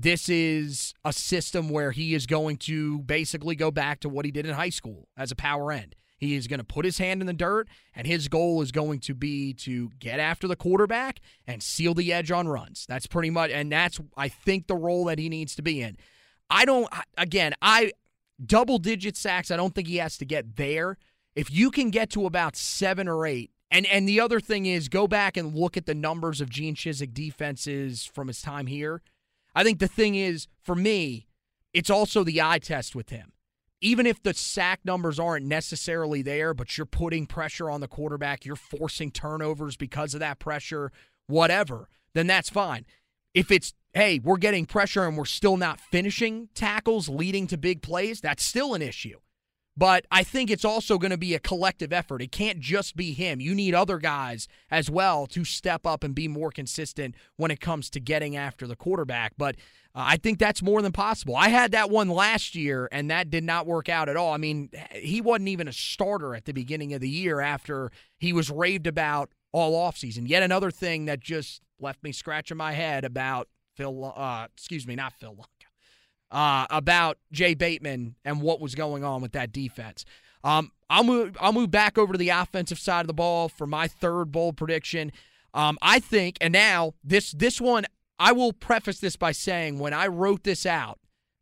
[0.00, 4.30] this is a system where he is going to basically go back to what he
[4.30, 5.96] did in high school as a power end.
[6.18, 9.00] He is going to put his hand in the dirt, and his goal is going
[9.00, 12.86] to be to get after the quarterback and seal the edge on runs.
[12.88, 15.96] That's pretty much, and that's, I think, the role that he needs to be in.
[16.50, 17.92] I don't, again, I,
[18.44, 20.96] double digit sacks, I don't think he has to get there.
[21.34, 24.88] If you can get to about seven or eight, and and the other thing is
[24.88, 29.02] go back and look at the numbers of Gene Chizik defenses from his time here.
[29.58, 31.26] I think the thing is, for me,
[31.74, 33.32] it's also the eye test with him.
[33.80, 38.44] Even if the sack numbers aren't necessarily there, but you're putting pressure on the quarterback,
[38.44, 40.92] you're forcing turnovers because of that pressure,
[41.26, 42.86] whatever, then that's fine.
[43.34, 47.82] If it's, hey, we're getting pressure and we're still not finishing tackles leading to big
[47.82, 49.18] plays, that's still an issue.
[49.78, 52.20] But I think it's also going to be a collective effort.
[52.20, 53.40] It can't just be him.
[53.40, 57.60] You need other guys as well to step up and be more consistent when it
[57.60, 59.34] comes to getting after the quarterback.
[59.38, 59.54] But
[59.94, 61.36] uh, I think that's more than possible.
[61.36, 64.34] I had that one last year, and that did not work out at all.
[64.34, 68.32] I mean, he wasn't even a starter at the beginning of the year after he
[68.32, 70.28] was raved about all offseason.
[70.28, 74.96] Yet another thing that just left me scratching my head about Phil, uh, excuse me,
[74.96, 75.36] not Phil
[76.30, 80.04] uh, about Jay Bateman and what was going on with that defense.
[80.44, 81.36] Um, I'll move.
[81.40, 84.56] I'll move back over to the offensive side of the ball for my third bold
[84.56, 85.12] prediction.
[85.54, 87.84] Um, I think, and now this this one,
[88.18, 90.98] I will preface this by saying when I wrote this out,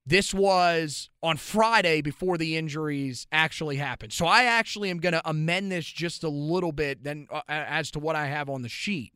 [0.07, 4.13] this was on Friday before the injuries actually happened.
[4.13, 7.91] So I actually am going to amend this just a little bit then uh, as
[7.93, 9.15] to what I have on the sheet.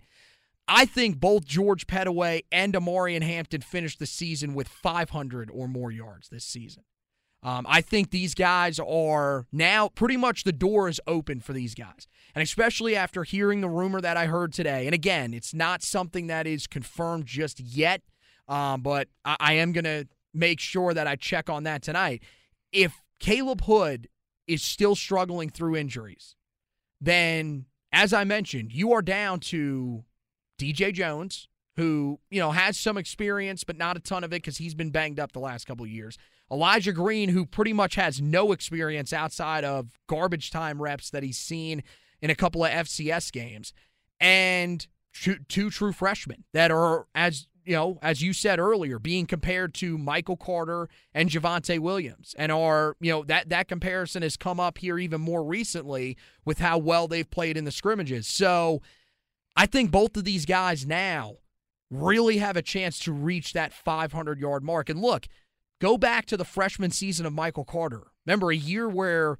[0.70, 5.90] I think both George Pettaway and Omarion Hampton finished the season with 500 or more
[5.90, 6.84] yards this season.
[7.42, 11.74] Um, I think these guys are now pretty much the door is open for these
[11.74, 12.06] guys.
[12.34, 14.86] And especially after hearing the rumor that I heard today.
[14.86, 18.02] And again, it's not something that is confirmed just yet,
[18.46, 22.22] um, but I, I am going to make sure that I check on that tonight.
[22.72, 24.08] If Caleb Hood
[24.46, 26.36] is still struggling through injuries,
[27.00, 30.04] then as I mentioned, you are down to
[30.60, 34.58] DJ Jones, who, you know, has some experience, but not a ton of it because
[34.58, 36.18] he's been banged up the last couple of years.
[36.52, 41.38] Elijah Green, who pretty much has no experience outside of garbage time reps that he's
[41.38, 41.82] seen
[42.20, 43.72] in a couple of FCS games,
[44.20, 49.26] and two, two true freshmen that are, as you know, as you said earlier, being
[49.26, 54.36] compared to Michael Carter and Javonte Williams, and are you know that that comparison has
[54.36, 58.26] come up here even more recently with how well they've played in the scrimmages.
[58.26, 58.82] So,
[59.56, 61.36] I think both of these guys now
[61.90, 64.88] really have a chance to reach that 500 yard mark.
[64.88, 65.26] And look,
[65.80, 68.02] Go back to the freshman season of Michael Carter.
[68.26, 69.38] Remember a year where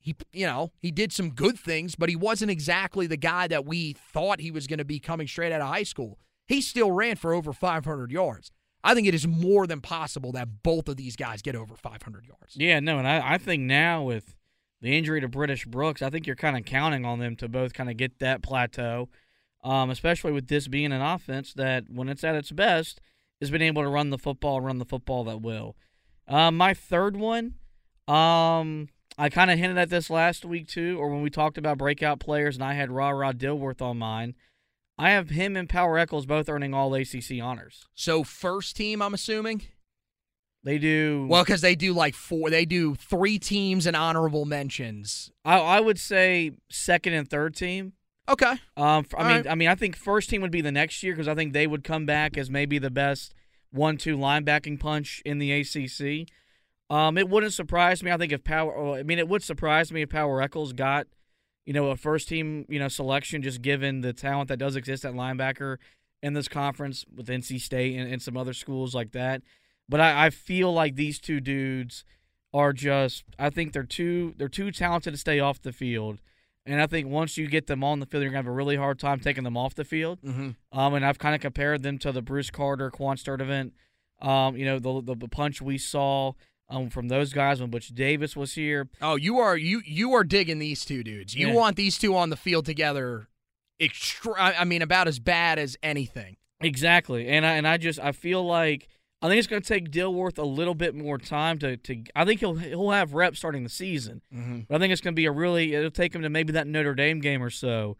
[0.00, 3.66] he, you know, he did some good things, but he wasn't exactly the guy that
[3.66, 6.18] we thought he was going to be coming straight out of high school.
[6.46, 8.50] He still ran for over 500 yards.
[8.82, 12.24] I think it is more than possible that both of these guys get over 500
[12.24, 12.56] yards.
[12.56, 14.36] Yeah, no, and I, I think now with
[14.80, 17.74] the injury to British Brooks, I think you're kind of counting on them to both
[17.74, 19.10] kind of get that plateau,
[19.62, 23.00] um, especially with this being an offense that, when it's at its best,
[23.40, 25.76] has been able to run the football, run the football that will.
[26.26, 27.54] Um, my third one,
[28.06, 31.78] um, I kind of hinted at this last week too, or when we talked about
[31.78, 34.34] breakout players, and I had Ra Ra Dilworth on mine.
[34.98, 37.86] I have him and Power Echols both earning all ACC honors.
[37.94, 39.62] So first team, I'm assuming.
[40.64, 42.50] They do well because they do like four.
[42.50, 45.30] They do three teams and honorable mentions.
[45.44, 47.92] I, I would say second and third team.
[48.28, 48.52] Okay.
[48.76, 49.46] Um, I mean, right.
[49.48, 51.66] I mean, I think first team would be the next year because I think they
[51.66, 53.34] would come back as maybe the best
[53.70, 56.28] one-two linebacking punch in the ACC.
[56.90, 58.10] Um, it wouldn't surprise me.
[58.10, 61.06] I think if Power, I mean, it would surprise me if Power Echols got,
[61.66, 65.04] you know, a first team, you know, selection just given the talent that does exist
[65.04, 65.76] at linebacker
[66.22, 69.42] in this conference with NC State and, and some other schools like that.
[69.88, 72.04] But I, I feel like these two dudes
[72.52, 73.24] are just.
[73.38, 76.20] I think they're too they're too talented to stay off the field
[76.68, 78.76] and I think once you get them on the field, you're gonna have a really
[78.76, 80.20] hard time taking them off the field.
[80.22, 80.78] Mm-hmm.
[80.78, 83.72] Um, and I've kind of compared them to the Bruce Carter, Quan Sturdivant.
[84.20, 86.32] Um, you know, the, the, the punch we saw
[86.70, 88.88] um from those guys when Butch Davis was here.
[89.00, 91.34] Oh, you are you you are digging these two dudes.
[91.34, 91.54] You yeah.
[91.54, 93.28] want these two on the field together.
[93.80, 96.36] Extra, I mean, about as bad as anything.
[96.60, 98.88] Exactly, and I and I just I feel like
[99.20, 102.04] I think it's going to take Dilworth a little bit more time to, to.
[102.14, 104.60] I think he'll he'll have reps starting the season, mm-hmm.
[104.68, 105.74] but I think it's going to be a really.
[105.74, 107.96] It'll take him to maybe that Notre Dame game or so,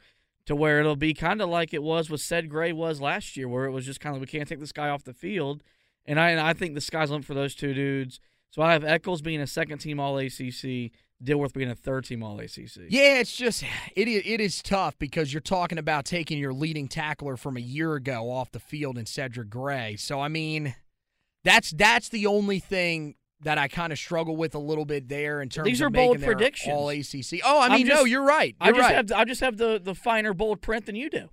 [0.46, 3.48] to where it'll be kind of like it was with Ced Gray was last year,
[3.48, 5.64] where it was just kind of we can't take this guy off the field,
[6.06, 8.20] and I and I think the sky's limit for those two dudes.
[8.50, 12.22] So I have Echols being a second team All ACC, Dilworth being a third team
[12.22, 12.86] All ACC.
[12.88, 13.64] Yeah, it's just
[13.96, 17.60] it is, it is tough because you're talking about taking your leading tackler from a
[17.60, 19.96] year ago off the field in Cedric Gray.
[19.96, 20.76] So I mean
[21.48, 25.40] that's that's the only thing that I kind of struggle with a little bit there
[25.40, 26.74] in terms These are of bold predictions.
[26.74, 27.40] All ACC.
[27.44, 28.56] Oh, I mean, just, no, you're right.
[28.60, 28.94] You're I just right.
[28.94, 31.30] have I just have the the finer bold print than you do.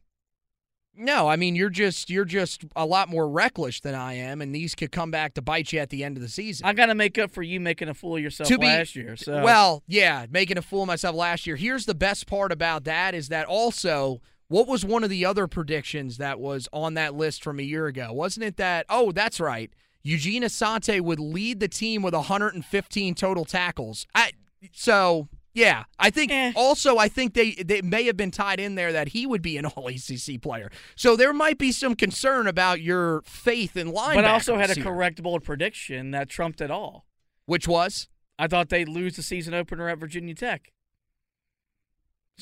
[0.97, 4.55] No, I mean you're just you're just a lot more reckless than I am, and
[4.55, 6.65] these could come back to bite you at the end of the season.
[6.65, 8.95] I got to make up for you making a fool of yourself to be, last
[8.95, 9.17] year.
[9.17, 11.57] So well, yeah, making a fool of myself last year.
[11.57, 15.47] Here's the best part about that is that also what was one of the other
[15.47, 18.13] predictions that was on that list from a year ago?
[18.13, 18.85] Wasn't it that?
[18.89, 19.73] Oh, that's right.
[20.05, 24.05] Eugene Asante would lead the team with 115 total tackles.
[24.13, 24.33] I,
[24.71, 26.53] so yeah, I think eh.
[26.55, 29.57] also I think they they may have been tied in there that he would be
[29.57, 30.69] an All ACC player.
[30.95, 34.15] So there might be some concern about your faith in line.
[34.15, 37.07] But I also had a correct bold prediction that trumped it all.
[37.47, 38.07] Which was?
[38.37, 40.71] I thought they'd lose the season opener at Virginia Tech.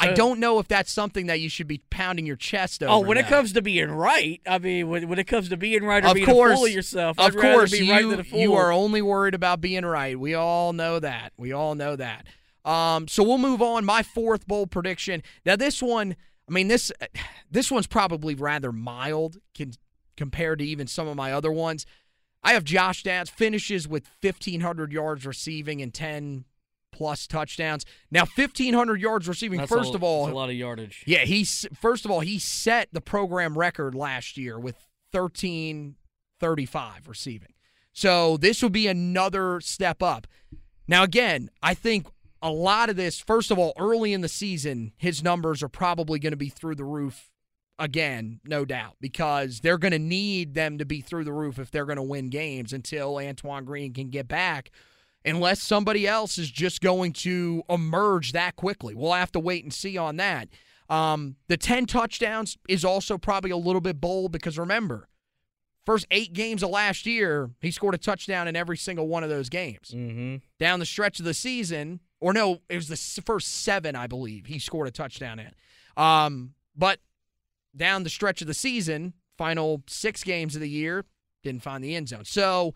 [0.02, 2.91] So, I don't know if that's something that you should be pounding your chest over.
[2.91, 3.26] Oh, when now.
[3.26, 6.08] it comes to being right, I mean, when, when it comes to being right or
[6.08, 8.72] of being course, a fool of yourself, of I'd course, be you, right you are
[8.72, 10.20] only worried about being right.
[10.20, 11.34] We all know that.
[11.38, 12.26] We all know that.
[12.66, 13.86] Um, so we'll move on.
[13.86, 15.22] My fourth bold prediction.
[15.46, 16.16] Now, this one,
[16.50, 16.91] I mean this
[17.52, 19.74] this one's probably rather mild can,
[20.18, 21.86] compared to even some of my other ones.
[22.44, 26.46] I have Josh Downs finishes with 1500 yards receiving and 10
[26.94, 27.86] plus touchdowns.
[28.12, 31.04] Now 1500 yards receiving That's first a, of all that's a lot of yardage.
[31.06, 34.76] yeah, he's first of all he set the program record last year with
[35.12, 37.54] 1335 receiving.
[37.91, 40.28] So this will be another step up.
[40.88, 42.08] Now again, I think
[42.41, 46.20] a lot of this first of all early in the season his numbers are probably
[46.20, 47.30] going to be through the roof
[47.80, 51.72] again, no doubt, because they're going to need them to be through the roof if
[51.72, 54.72] they're going to win games until Antoine Green can get back
[55.26, 58.93] unless somebody else is just going to emerge that quickly.
[58.95, 60.49] We'll have to wait and see on that.
[60.89, 65.07] Um, the 10 touchdowns is also probably a little bit bold because remember,
[65.86, 69.30] first eight games of last year, he scored a touchdown in every single one of
[69.30, 69.91] those games.
[69.93, 70.38] Mm-hmm.
[70.59, 74.45] Down the stretch of the season, or no, it was the first seven, I believe,
[74.45, 75.51] he scored a touchdown in.
[76.01, 76.99] Um, but
[77.76, 81.05] down the stretch of the season, final six games of the year,
[81.43, 82.26] didn't find the end zone.
[82.26, 82.74] So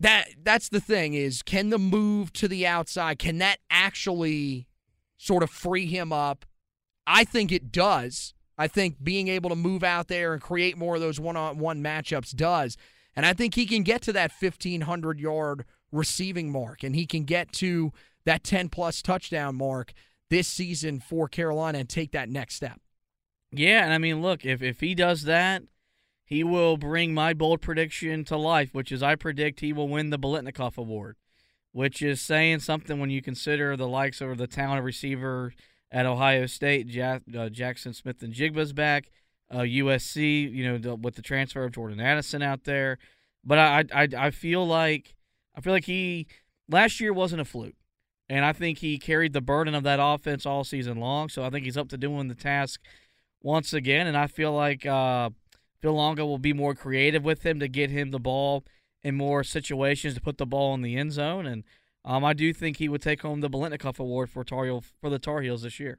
[0.00, 4.66] that that's the thing is can the move to the outside can that actually
[5.16, 6.44] sort of free him up?
[7.06, 8.34] I think it does.
[8.58, 12.34] I think being able to move out there and create more of those one-on-one matchups
[12.34, 12.76] does.
[13.14, 17.24] And i think he can get to that 1500 yard receiving mark and he can
[17.24, 17.92] get to
[18.24, 19.92] that 10 plus touchdown mark
[20.30, 22.80] this season for carolina and take that next step.
[23.52, 25.62] Yeah, and I mean, look, if if he does that,
[26.26, 30.10] he will bring my bold prediction to life, which is I predict he will win
[30.10, 31.16] the Biletnikoff Award,
[31.72, 35.54] which is saying something when you consider the likes of the talented receiver
[35.92, 39.08] at Ohio State, ja- uh, Jaxon Smith-Njigba's back,
[39.50, 42.98] uh, USC, you know, the, with the transfer of Jordan Addison out there.
[43.44, 45.14] But I, I I feel like
[45.54, 46.26] I feel like he
[46.68, 47.76] last year wasn't a fluke.
[48.28, 51.28] And I think he carried the burden of that offense all season long.
[51.28, 52.80] So I think he's up to doing the task
[53.40, 54.08] once again.
[54.08, 55.30] And I feel like uh,
[55.80, 58.64] Phil Longo will be more creative with him to get him the ball
[59.02, 61.46] in more situations to put the ball in the end zone.
[61.46, 61.64] And
[62.04, 65.10] um, I do think he would take home the Biletnikoff Award for Tar Heel, for
[65.10, 65.98] the Tar Heels this year.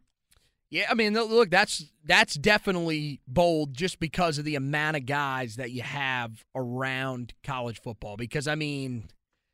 [0.69, 5.55] Yeah, I mean, look, that's that's definitely bold just because of the amount of guys
[5.55, 8.17] that you have around college football.
[8.17, 9.05] Because I mean,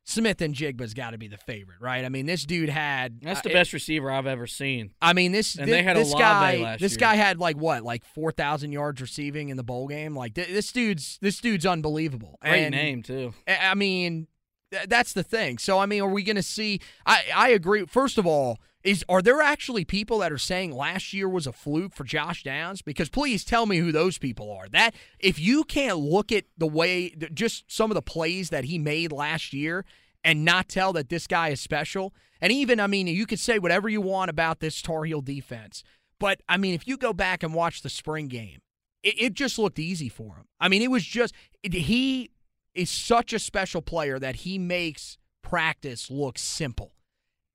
[0.05, 2.03] Smith-Njigba's got to be the favorite, right?
[2.03, 4.91] I mean, this dude had That's the uh, best receiver I've ever seen.
[5.01, 6.99] I mean, this And thi- they had this guy this year.
[6.99, 10.15] guy had like what, like four thousand yards receiving in the bowl game.
[10.15, 12.37] Like th- this dude's this dude's unbelievable.
[12.41, 13.33] Great And- name too.
[13.47, 14.27] I I mean,
[14.71, 15.57] th- that's the thing.
[15.57, 16.79] So I mean, are we going to see?
[17.05, 17.85] I I agree.
[17.85, 21.53] First of all, is are there actually people that are saying last year was a
[21.53, 22.81] fluke for Josh Downs?
[22.81, 24.67] Because please tell me who those people are.
[24.69, 28.77] That if you can't look at the way, just some of the plays that he
[28.77, 29.86] made last year.
[30.25, 32.13] And not tell that this guy is special.
[32.39, 35.84] And even, I mean, you could say whatever you want about this Tar Heel defense.
[36.17, 38.61] But, I mean, if you go back and watch the spring game,
[39.03, 40.45] it, it just looked easy for him.
[40.61, 42.31] I mean, it was just, it, he
[42.73, 46.93] is such a special player that he makes practice look simple.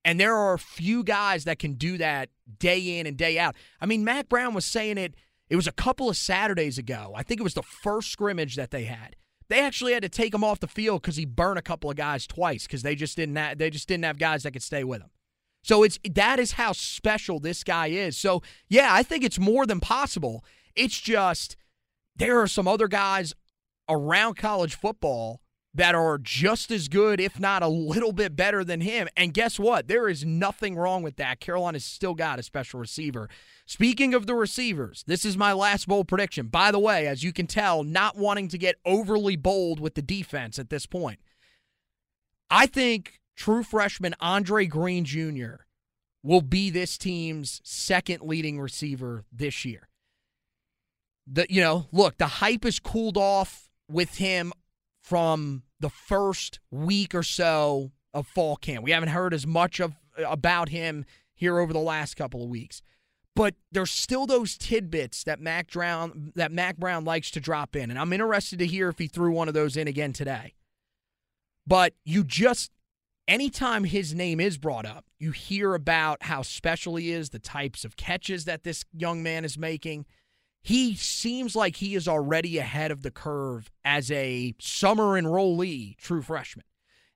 [0.05, 3.55] And there are a few guys that can do that day in and day out.
[3.81, 5.15] I mean, Mack Brown was saying it,
[5.49, 7.13] it was a couple of Saturdays ago.
[7.15, 9.15] I think it was the first scrimmage that they had.
[9.49, 11.97] They actually had to take him off the field because he burned a couple of
[11.97, 14.83] guys twice because they just didn't have, they just didn't have guys that could stay
[14.83, 15.09] with him.
[15.63, 18.15] So it's that is how special this guy is.
[18.15, 20.45] So yeah, I think it's more than possible.
[20.75, 21.57] It's just
[22.15, 23.33] there are some other guys
[23.89, 25.41] around college football
[25.73, 29.07] that are just as good, if not a little bit better than him.
[29.15, 29.87] And guess what?
[29.87, 31.39] There is nothing wrong with that.
[31.39, 33.29] Carolina's still got a special receiver.
[33.65, 36.47] Speaking of the receivers, this is my last bold prediction.
[36.47, 40.01] By the way, as you can tell, not wanting to get overly bold with the
[40.01, 41.19] defense at this point.
[42.49, 45.65] I think true freshman Andre Greene Jr.
[46.23, 49.87] will be this team's second leading receiver this year.
[51.31, 54.51] The you know, look, the hype has cooled off with him
[55.01, 58.83] from the first week or so of fall camp.
[58.83, 62.81] We haven't heard as much of about him here over the last couple of weeks.
[63.35, 67.89] But there's still those tidbits that Mack Brown that Mack Brown likes to drop in,
[67.89, 70.55] and I'm interested to hear if he threw one of those in again today.
[71.65, 72.71] But you just
[73.29, 77.85] anytime his name is brought up, you hear about how special he is, the types
[77.85, 80.05] of catches that this young man is making.
[80.61, 86.21] He seems like he is already ahead of the curve as a summer enrollee, true
[86.21, 86.65] freshman.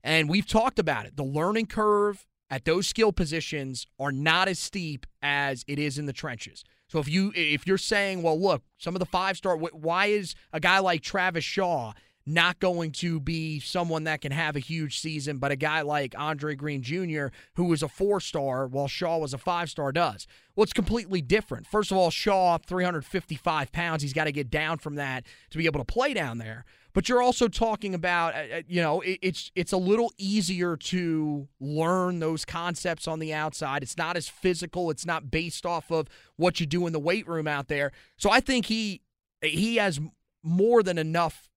[0.04, 1.16] And we've talked about it.
[1.16, 6.06] The learning curve at those skill positions are not as steep as it is in
[6.06, 6.64] the trenches.
[6.88, 10.36] So if you if you're saying, well, look, some of the five star, why is
[10.52, 11.94] a guy like Travis Shaw
[12.26, 16.16] not going to be someone that can have a huge season, but a guy like
[16.18, 20.26] Andre Greene Jr., who was a four star while Shaw was a five star, does.
[20.56, 21.68] Well, it's completely different.
[21.68, 24.04] First of all, Shaw, 355 pounds.
[24.04, 26.64] He's got to get down from that to be able to play down there.
[26.94, 31.48] But you're also talking about, uh, uh, you know, it's it's a little easier to
[31.60, 33.82] learn those concepts on the outside.
[33.82, 34.92] It's not as physical.
[34.92, 36.08] It's not based off of
[36.38, 37.92] what you do in the weight room out there.
[38.18, 39.02] So I think he
[39.42, 40.00] he has
[40.44, 41.50] more than enough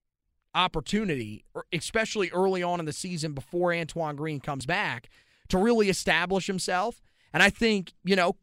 [0.56, 5.08] opportunity, er, especially early on in the season before Antoine Green comes back,
[5.48, 7.02] to really establish himself.
[7.32, 8.36] And I think you know,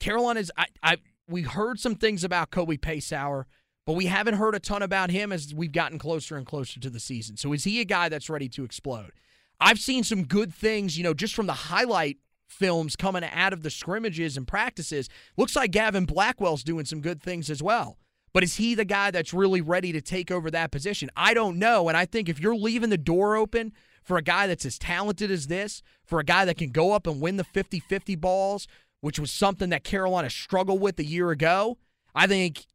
[0.00, 0.50] Carolina's.
[0.56, 0.96] I, I
[1.28, 3.44] we heard some things about Kobe Paysour
[3.86, 6.90] but we haven't heard a ton about him as we've gotten closer and closer to
[6.90, 7.36] the season.
[7.36, 9.12] So is he a guy that's ready to explode?
[9.60, 13.62] I've seen some good things, you know, just from the highlight films coming out of
[13.62, 15.08] the scrimmages and practices.
[15.36, 17.96] Looks like Gavin Blackwell's doing some good things as well.
[18.36, 21.08] But is he the guy that's really ready to take over that position?
[21.16, 21.88] I don't know.
[21.88, 23.72] And I think if you're leaving the door open
[24.04, 27.06] for a guy that's as talented as this, for a guy that can go up
[27.06, 28.68] and win the 50 50 balls,
[29.00, 31.78] which was something that Carolina struggled with a year ago,
[32.14, 32.66] I think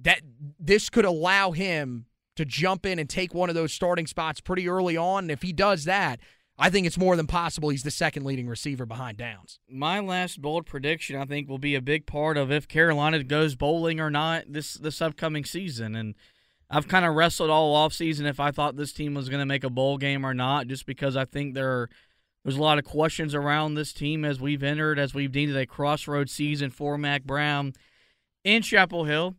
[0.00, 0.22] that
[0.58, 4.70] this could allow him to jump in and take one of those starting spots pretty
[4.70, 5.24] early on.
[5.24, 6.18] And if he does that,
[6.56, 9.58] I think it's more than possible he's the second leading receiver behind Downs.
[9.68, 13.56] My last bold prediction, I think, will be a big part of if Carolina goes
[13.56, 15.96] bowling or not this this upcoming season.
[15.96, 16.14] And
[16.70, 19.46] I've kind of wrestled all off season if I thought this team was going to
[19.46, 21.90] make a bowl game or not, just because I think there are,
[22.44, 25.60] there's a lot of questions around this team as we've entered, as we've deemed it
[25.60, 27.74] a crossroads season for Mack Brown
[28.44, 29.34] in Chapel Hill.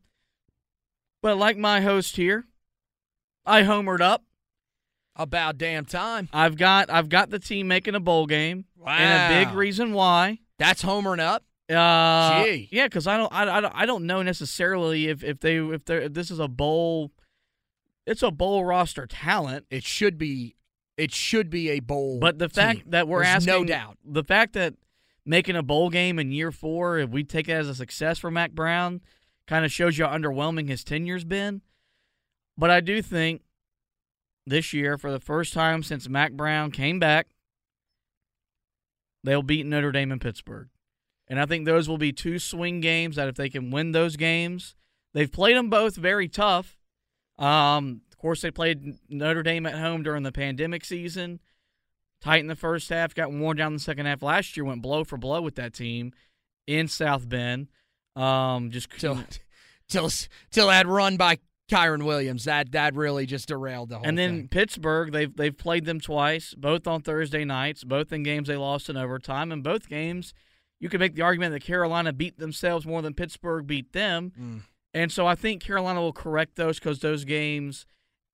[1.22, 2.46] But like my host here,
[3.46, 4.24] I homered up.
[5.16, 6.28] About damn time.
[6.34, 8.66] I've got I've got the team making a bowl game.
[8.78, 8.92] Wow.
[8.98, 10.40] And a big reason why.
[10.60, 11.44] That's homering up.
[11.70, 12.70] Uh, Gee.
[12.72, 15.86] Yeah, because I don't I, I don't I don't know necessarily if if they if
[15.86, 17.12] they if this is a bowl.
[18.06, 19.66] It's a bowl roster talent.
[19.70, 20.56] It should be.
[20.98, 22.20] It should be a bowl.
[22.20, 22.92] But the fact team.
[22.92, 23.98] that we're There's asking, no doubt.
[24.06, 24.76] the fact that
[25.26, 28.30] making a bowl game in year four, if we take it as a success for
[28.30, 29.02] Mack Brown,
[29.48, 31.62] kind of shows you how underwhelming his tenure's been.
[32.58, 33.42] But I do think
[34.46, 37.28] this year, for the first time since Mack Brown came back,
[39.24, 40.70] they'll beat Notre Dame and Pittsburgh.
[41.28, 44.16] And I think those will be two swing games that if they can win those
[44.16, 44.76] games,
[45.14, 46.78] they've played them both very tough.
[47.40, 51.40] Um, of course, they played Notre Dame at home during the pandemic season.
[52.22, 54.22] Tight in the first half, got worn down in the second half.
[54.22, 56.14] Last year went blow for blow with that team
[56.68, 57.68] in South Bend.
[58.16, 59.20] Um, just till
[59.90, 60.10] till
[60.52, 61.40] till that run by
[61.70, 64.08] Kyren Williams that that really just derailed the whole.
[64.08, 64.48] And then thing.
[64.50, 68.90] Pittsburgh, they've they've played them twice, both on Thursday nights, both in games they lost
[68.90, 70.34] in overtime, and both games
[70.80, 74.32] you could make the argument that Carolina beat themselves more than Pittsburgh beat them.
[74.40, 74.62] Mm.
[74.94, 77.86] And so I think Carolina will correct those because those games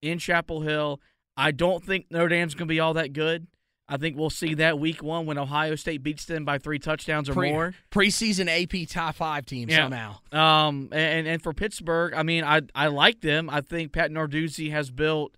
[0.01, 0.99] in Chapel Hill,
[1.38, 3.47] I don't think Notre Dame's going to be all that good.
[3.94, 7.28] I think we'll see that week one when Ohio State beats them by three touchdowns
[7.28, 7.74] or Pre- more.
[7.92, 9.84] Preseason AP top five team Yeah.
[9.89, 10.16] somehow.
[10.32, 13.50] Um, and and for Pittsburgh, I mean, I I like them.
[13.50, 15.36] I think Pat Narduzzi has built,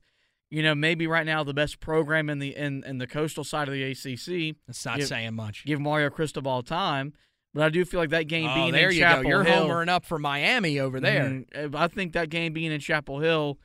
[0.51, 3.67] you know, maybe right now the best program in the in, in the coastal side
[3.67, 4.55] of the ACC.
[4.67, 5.65] That's not Give- saying much.
[5.65, 7.13] Give Mario Cristobal time,
[7.55, 9.29] but I do feel like that game Oh, being there in you Chapel go.
[9.29, 11.43] You're Hill, homering up for Miami over there.
[11.55, 11.73] Mhm.
[11.73, 13.57] I think that game being in Chapel Hill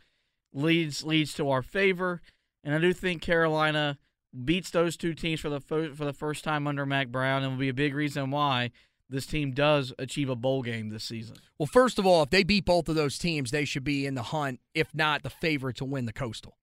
[0.54, 2.22] leads leads to our favor,
[2.64, 3.98] and I do think Carolina
[4.44, 7.52] beats those two teams for the fo- for the first time under Mack Brown, and
[7.52, 8.70] will be a big reason why
[9.10, 11.36] this team does achieve a bowl game this season.
[11.58, 14.14] Well, first of all, if they beat both of those teams, they should be in
[14.14, 16.58] the hunt, if not the favorite to win the Coastal.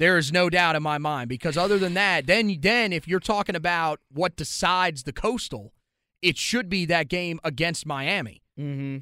[0.00, 3.20] There is no doubt in my mind because other than that, then then if you're
[3.20, 5.72] talking about what decides the Coastal,
[6.20, 8.42] it should be that game against Miami.
[8.58, 8.98] Mm-hmm.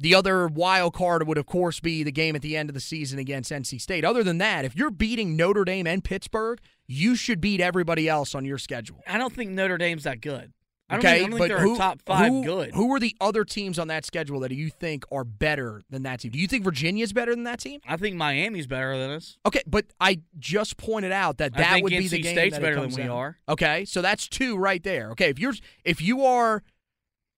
[0.00, 2.80] The other wild card would, of course, be the game at the end of the
[2.80, 4.02] season against NC State.
[4.02, 8.34] Other than that, if you're beating Notre Dame and Pittsburgh, you should beat everybody else
[8.34, 9.02] on your schedule.
[9.06, 10.54] I don't think Notre Dame's that good.
[10.88, 12.74] I don't okay, think, I don't but think they're who, top five who, good.
[12.74, 16.20] Who are the other teams on that schedule that you think are better than that
[16.20, 16.32] team?
[16.32, 17.80] Do you think Virginia's better than that team?
[17.86, 19.36] I think Miami's better than us.
[19.46, 22.62] Okay, but I just pointed out that that would NC be the game State's that
[22.62, 23.36] better than we are.
[23.48, 25.10] Okay, so that's two right there.
[25.10, 26.64] Okay, if you're if you are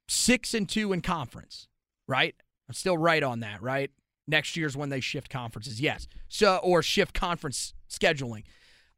[0.08, 1.68] six and two in conference,
[2.06, 2.34] right?
[2.73, 3.91] I'm still right on that, right?
[4.27, 6.09] Next year's when they shift conferences, yes.
[6.27, 8.45] So or shift conference scheduling.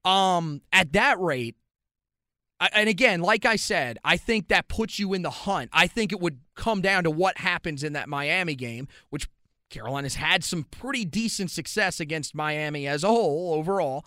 [0.05, 1.57] Um, at that rate,
[2.73, 5.71] and again, like I said, I think that puts you in the hunt.
[5.73, 9.29] I think it would come down to what happens in that Miami game, which
[9.71, 14.05] Carolina's had some pretty decent success against Miami as a whole overall.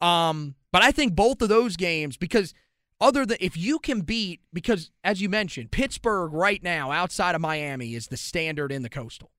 [0.00, 2.54] Um, but I think both of those games, because
[3.00, 7.40] other than if you can beat, because as you mentioned, Pittsburgh right now outside of
[7.40, 9.30] Miami is the standard in the coastal.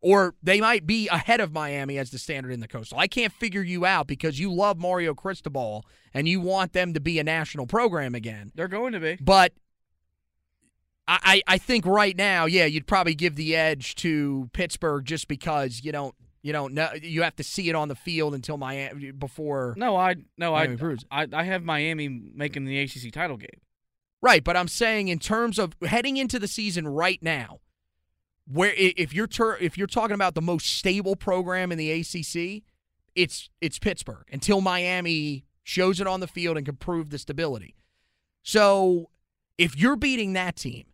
[0.00, 2.98] Or they might be ahead of Miami as the standard in the coastal.
[2.98, 7.00] I can't figure you out because you love Mario Cristobal and you want them to
[7.00, 8.52] be a national program again.
[8.54, 9.16] They're going to be.
[9.18, 9.54] But
[11.06, 15.82] I, I think right now, yeah, you'd probably give the edge to Pittsburgh just because
[15.84, 16.14] you don't
[16.44, 19.74] you don't know you have to see it on the field until Miami before.
[19.78, 21.08] No, I no I, proves it.
[21.10, 23.60] I I have Miami making the ACC title game.
[24.20, 27.60] Right, but I'm saying in terms of heading into the season right now,
[28.46, 32.62] where if you're tur- if you're talking about the most stable program in the ACC,
[33.14, 37.74] it's it's Pittsburgh until Miami shows it on the field and can prove the stability.
[38.42, 39.08] So,
[39.56, 40.84] if you're beating that team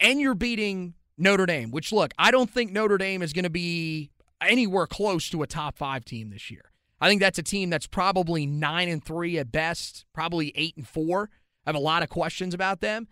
[0.00, 3.50] and you're beating Notre Dame, which look, I don't think Notre Dame is going to
[3.50, 4.10] be
[4.40, 6.70] anywhere close to a top 5 team this year.
[7.00, 10.86] I think that's a team that's probably 9 and 3 at best, probably 8 and
[10.86, 11.30] 4.
[11.66, 13.08] I have a lot of questions about them.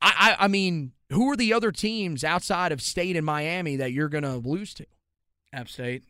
[0.00, 3.92] I, I, I mean, who are the other teams outside of State and Miami that
[3.92, 4.86] you're going to lose to?
[5.52, 6.04] App State.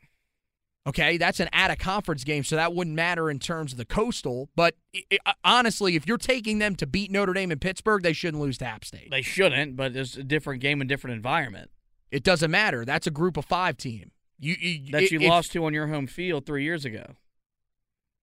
[0.87, 3.85] Okay, that's an at a conference game, so that wouldn't matter in terms of the
[3.85, 4.49] coastal.
[4.57, 8.03] But i i uh, honestly, if you're taking them to beat Notre Dame and Pittsburgh,
[8.03, 9.11] they shouldn't lose to App State.
[9.11, 11.71] They shouldn't, but it's a different game and different environment
[12.11, 12.85] It doesn't matter.
[12.85, 14.11] That's a group of five team.
[14.39, 17.05] You, you that you lost to on your home field three years ago.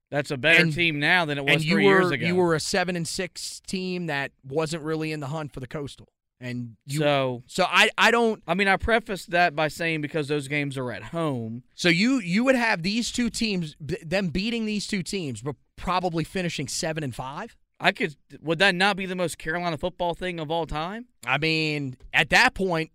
[0.10, 2.26] That's a better And- team now than it was and you three were years ago.
[2.26, 5.68] you were a seven and six team that wasn't really in the hunt for the
[5.68, 6.08] coastal,
[6.40, 7.00] and you.
[7.00, 8.42] so so I I don't.
[8.48, 11.64] I mean, I prefaced that by saying because those games are at home.
[11.76, 15.56] So you you would have these two teams, b- them beating these two teams, but
[15.76, 17.58] probably finishing seven and five.
[17.80, 18.16] I could.
[18.42, 21.08] Would that not be the most Carolina football thing of all time?
[21.28, 22.92] I mean, at that point,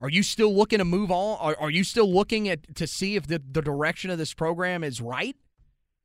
[0.00, 1.38] are you still looking to move on?
[1.40, 4.84] Are, are you still looking at to see if the, the direction of this program
[4.84, 5.36] is right?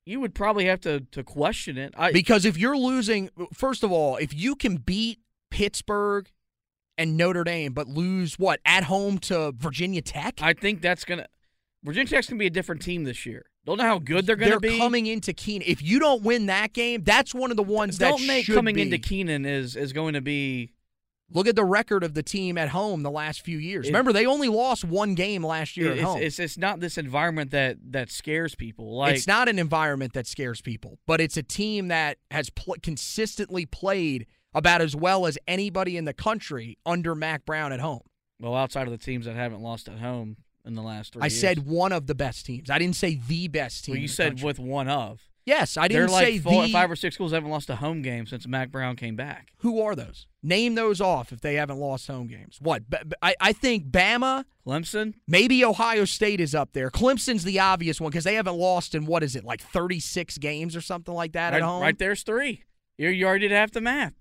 [0.05, 1.93] You would probably have to to question it.
[1.97, 5.19] I, Because if you're losing, first of all, if you can beat
[5.49, 6.29] Pittsburgh
[6.97, 11.27] and Notre Dame, but lose what at home to Virginia Tech, I think that's gonna.
[11.83, 13.45] Virginia Tech's gonna be a different team this year.
[13.65, 14.69] Don't know how good they're gonna be.
[14.69, 15.65] they're coming into Kenan.
[15.65, 18.75] If you don't win that game, that's one of the ones Don't make should coming
[18.75, 18.81] be.
[18.81, 20.72] into Kenan is is going to be.
[21.33, 23.85] Look at the record of the team at home the last few years.
[23.85, 26.21] It- Remember, they only lost one game last year at It's, home.
[26.21, 28.97] it's it's not this environment that that scares people.
[28.97, 32.75] Like it's not an environment that scares people, but it's a team that has pl-
[32.83, 38.01] consistently played about as well as anybody in the country under Mack Brown at home.
[38.39, 41.21] well outside of the teams that haven't lost at home in the last three.
[41.21, 41.39] I years.
[41.41, 42.69] said one of the best teams.
[42.69, 43.93] I didn't say the best team.
[43.93, 44.45] Well, you said country.
[44.45, 45.21] with one of.
[45.45, 45.75] Yes.
[45.77, 46.71] I They're didn't like say four, the.
[46.71, 49.51] five or six schools haven't lost a home game since Mack Brown came back.
[49.57, 50.27] Who are those?
[50.41, 52.59] Name those off if they haven't lost home games.
[52.61, 52.89] What?
[52.89, 56.89] B- b- I, I think Bama, Clemson, maybe Ohio State is up there.
[56.89, 60.37] Clemson's the obvious one because they haven't lost in what is it like thirty six
[60.37, 61.81] games or something like that right, at home.
[61.81, 62.63] right there's three.
[62.97, 64.13] You you already did half the math.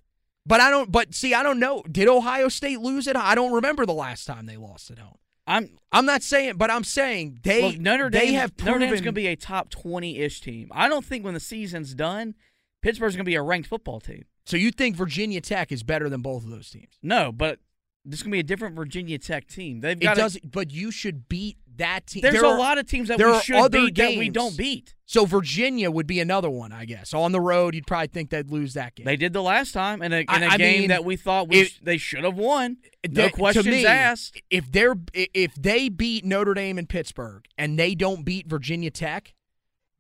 [0.45, 0.91] But I don't.
[0.91, 1.83] But see, I don't know.
[1.91, 3.15] Did Ohio State lose it?
[3.15, 5.19] I don't remember the last time they lost at home.
[5.47, 8.21] I'm I'm not saying, but I'm saying they look, Notre Dame.
[8.21, 10.69] they have Notre Dame's going to be a top twenty-ish team.
[10.73, 12.35] I don't think when the season's done,
[12.81, 14.25] Pittsburgh's going to be a ranked football team.
[14.45, 16.99] So you think Virginia Tech is better than both of those teams?
[17.03, 17.59] No, but
[18.05, 19.81] this is going to be a different Virginia Tech team.
[19.81, 22.23] They've got It does, but you should beat that team.
[22.23, 24.29] There's There a are- lot of teams that there we should other beat that we
[24.31, 24.95] don't beat.
[25.07, 27.13] So Virginia would be another one, I guess.
[27.13, 29.05] On the road, you'd probably think they'd lose that game.
[29.05, 31.17] They did the last time in a, in a I- I game mean, that we
[31.17, 32.79] thought we it- sh- they should have won.
[33.09, 34.41] No to questions me, asked.
[34.49, 39.35] If they're if they beat Notre Dame and Pittsburgh and they don't beat Virginia Tech,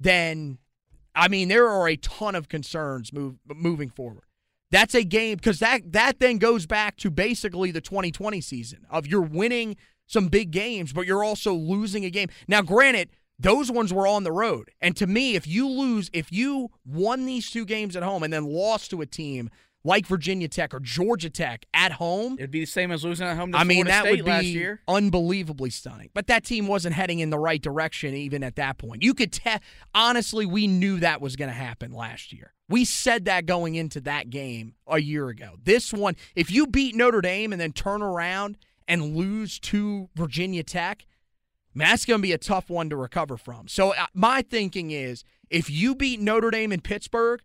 [0.00, 0.58] then
[1.14, 4.24] I mean there are a ton of concerns move, moving forward.
[4.70, 9.06] That's a game because that that then goes back to basically the 2020 season of
[9.06, 9.76] you're winning
[10.12, 12.28] some big games, but you're also losing a game.
[12.46, 16.30] Now, granted, those ones were on the road, and to me, if you lose, if
[16.30, 19.50] you won these two games at home and then lost to a team
[19.84, 23.36] like Virginia Tech or Georgia Tech at home, It'd be the same as losing at
[23.36, 24.80] home to I mean, Florida that State would last be year.
[24.86, 26.10] unbelievably stunning.
[26.14, 29.02] But that team wasn't heading in the right direction even at that point.
[29.02, 29.58] You could tell,
[29.92, 32.52] honestly, we knew that was going to happen last year.
[32.68, 35.56] We said that going into that game a year ago.
[35.60, 38.58] This one, if you beat Notre Dame and then turn around
[38.92, 41.06] and lose to Virginia Tech,
[41.72, 43.66] man, that's going to be a tough one to recover from.
[43.66, 47.40] So uh, my thinking is if you beat Notre Dame and Pittsburgh,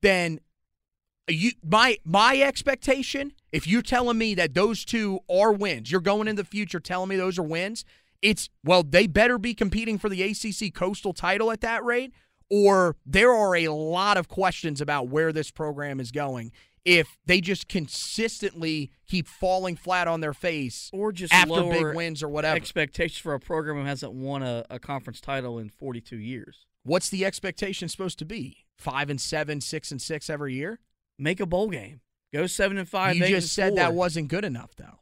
[0.00, 0.40] then
[1.28, 6.26] you my my expectation if you're telling me that those two are wins you're going
[6.26, 7.84] in the future telling me those are wins
[8.20, 12.12] it's well they better be competing for the ACC coastal title at that rate
[12.50, 16.50] or there are a lot of questions about where this program is going
[16.84, 21.94] if they just consistently keep falling flat on their face Or just after lower big
[21.96, 25.68] wins or whatever expectations for a program who hasn't won a, a conference title in
[25.68, 26.66] 42 years.
[26.82, 30.80] what's the expectation supposed to be 5 and 7 6 and 6 every year
[31.18, 32.00] Make a bowl game.
[32.32, 33.14] Go seven and five.
[33.16, 33.76] you eight just said four.
[33.76, 35.00] that wasn't good enough though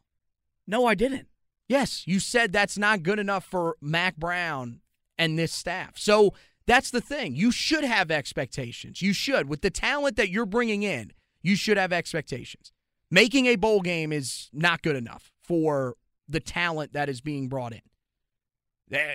[0.66, 1.28] No, I didn't.
[1.68, 4.80] Yes, you said that's not good enough for Mack Brown
[5.18, 5.92] and this staff.
[5.96, 6.32] So
[6.66, 7.36] that's the thing.
[7.36, 9.00] You should have expectations.
[9.02, 9.48] You should.
[9.48, 11.12] With the talent that you're bringing in,
[11.42, 12.72] you should have expectations.
[13.10, 15.94] Making a bowl game is not good enough for
[16.28, 17.80] the talent that is being brought in.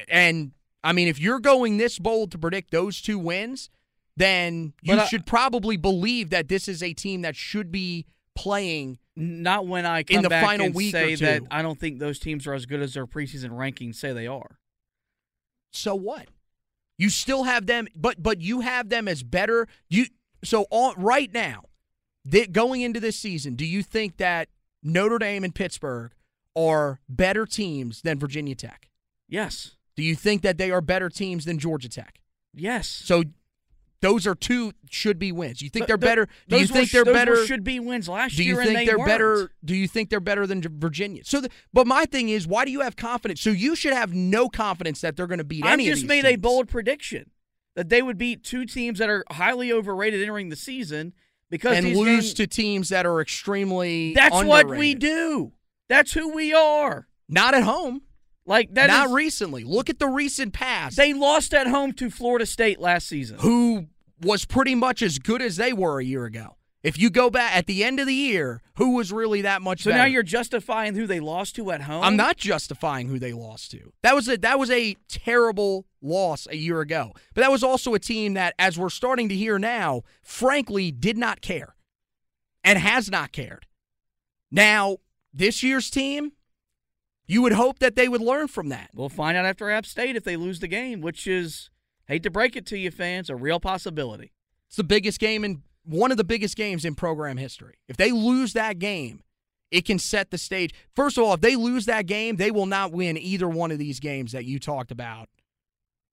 [0.08, 0.52] And
[0.84, 3.70] I mean, if you're going this bold to predict those two wins,
[4.18, 8.06] then you I- should probably believe that this is a team that should be
[8.36, 9.00] playing.
[9.16, 11.44] Not when I come the back final and week say that.
[11.52, 14.58] I don't think those teams are as good as their preseason rankings say they are.
[15.72, 16.28] So what?
[16.98, 19.68] You still have them, but but you have them as better.
[19.90, 20.06] You
[20.44, 21.64] so on right now,
[22.30, 24.50] th- going into this season, do you think that
[24.82, 26.12] Notre Dame and Pittsburgh
[26.56, 28.90] are better teams than Virginia Tech?
[29.28, 29.76] Yes.
[29.96, 32.20] Do you think that they are better teams than Georgia Tech?
[32.54, 32.88] Yes.
[32.88, 33.24] So
[34.02, 35.62] those are two should be wins.
[35.62, 36.28] You think Th- they're better?
[36.50, 37.46] Do you think were, they're those better?
[37.46, 38.44] Should be wins last year.
[38.44, 38.64] do you year.
[38.66, 39.08] think they they're weren't.
[39.08, 39.52] better?
[39.64, 41.24] Do you think they're better than Virginia?
[41.24, 43.40] So, the, but my thing is, why do you have confidence?
[43.40, 46.06] So you should have no confidence that they're going to beat I any of just
[46.06, 47.32] made a bold prediction
[47.76, 51.14] that they would beat two teams that are highly overrated entering the season
[51.54, 54.16] because and lose games- to teams that are extremely.
[54.16, 55.52] That's what we do.
[55.88, 57.08] That's who we are.
[57.30, 58.02] Not at home.
[58.48, 59.64] Like that Not is- recently.
[59.64, 60.98] Look at the recent past.
[60.98, 63.38] They lost at home to Florida State last season.
[63.40, 63.86] who
[64.20, 66.58] was pretty much as good as they were a year ago.
[66.84, 69.84] If you go back at the end of the year, who was really that much
[69.84, 70.00] So better?
[70.04, 72.04] now you're justifying who they lost to at home.
[72.04, 73.94] I'm not justifying who they lost to.
[74.02, 77.14] That was a that was a terrible loss a year ago.
[77.34, 81.18] But that was also a team that, as we're starting to hear now, frankly, did
[81.18, 81.76] not care
[82.66, 83.66] and has not cared.
[84.52, 84.98] Now,
[85.34, 86.34] this year's team,
[87.26, 88.90] you would hope that they would learn from that.
[88.94, 91.70] We'll find out after App State if they lose the game, which is
[92.08, 94.34] hate to break it to you, fans, a real possibility.
[94.68, 97.76] It's the biggest game in one of the biggest games in program history.
[97.88, 99.22] If they lose that game,
[99.72, 100.74] it can set the stage.
[100.96, 103.80] First of all, if they lose that game, they will not win either one of
[103.80, 105.30] these games that you talked about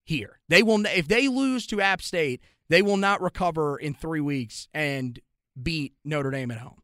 [0.04, 0.40] here.
[0.48, 4.68] They will if they lose to App State, they will not recover in 3 weeks
[4.72, 5.20] and
[5.60, 6.82] beat Notre Dame at home.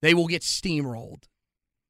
[0.00, 1.24] They will get steamrolled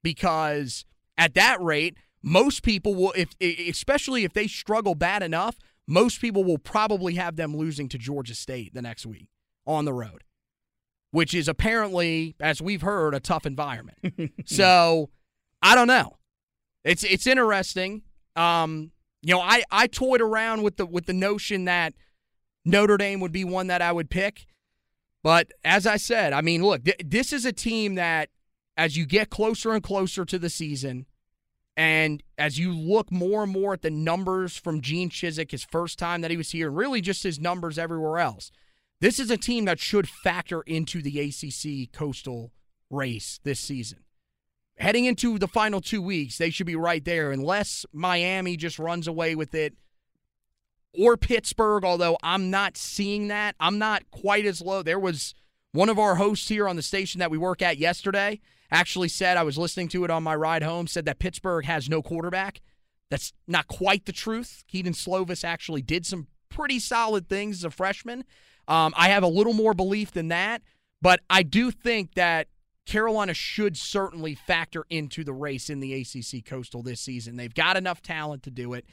[0.03, 0.85] because
[1.17, 6.43] at that rate, most people will if especially if they struggle bad enough, most people
[6.43, 9.29] will probably have them losing to Georgia State the next week
[9.69, 10.25] on the road,
[11.13, 13.99] which is apparently, as we've heard, a tough environment.
[14.47, 15.11] so
[15.63, 16.17] I don't know.
[16.85, 18.03] It's it's interesting.
[18.35, 18.91] Um,
[19.23, 21.93] you know, I, I toyed around with the with the notion that
[22.65, 24.47] Notre Dame would be one that I would pick.
[25.23, 28.31] But as I said, I mean, look, th- this is a team that
[28.77, 31.07] as you get closer and closer to the season,
[31.77, 35.99] and as you look more and more at the numbers from Gene Chizik, his first
[35.99, 38.53] time that he was here, and really just his numbers everywhere else,
[39.01, 42.53] this is a team that should factor into the ACC Coastal
[42.91, 44.01] race this season.
[44.79, 49.09] Heading into the final two weeks, they should be right there, unless Miami just runs
[49.09, 49.75] away with it
[50.99, 53.55] or Pittsburgh, although I'm not seeing that.
[53.61, 54.83] I'm not quite as low.
[54.83, 55.35] There was
[55.73, 58.41] one of our hosts here on the station that we work at yesterday
[58.71, 61.89] actually said, I was listening to it on my ride home, said that Pittsburgh has
[61.89, 62.61] no quarterback.
[63.11, 64.65] That's not quite the truth.
[64.69, 68.25] Kedon Slovis actually did some pretty solid things as a freshman.
[68.69, 70.63] Um, I have a little more belief than that,
[71.03, 72.49] but I do think that
[72.87, 77.37] Carolina should certainly factor into the race in the ACC Coastal this season.
[77.37, 78.87] They've got enough talent to do it.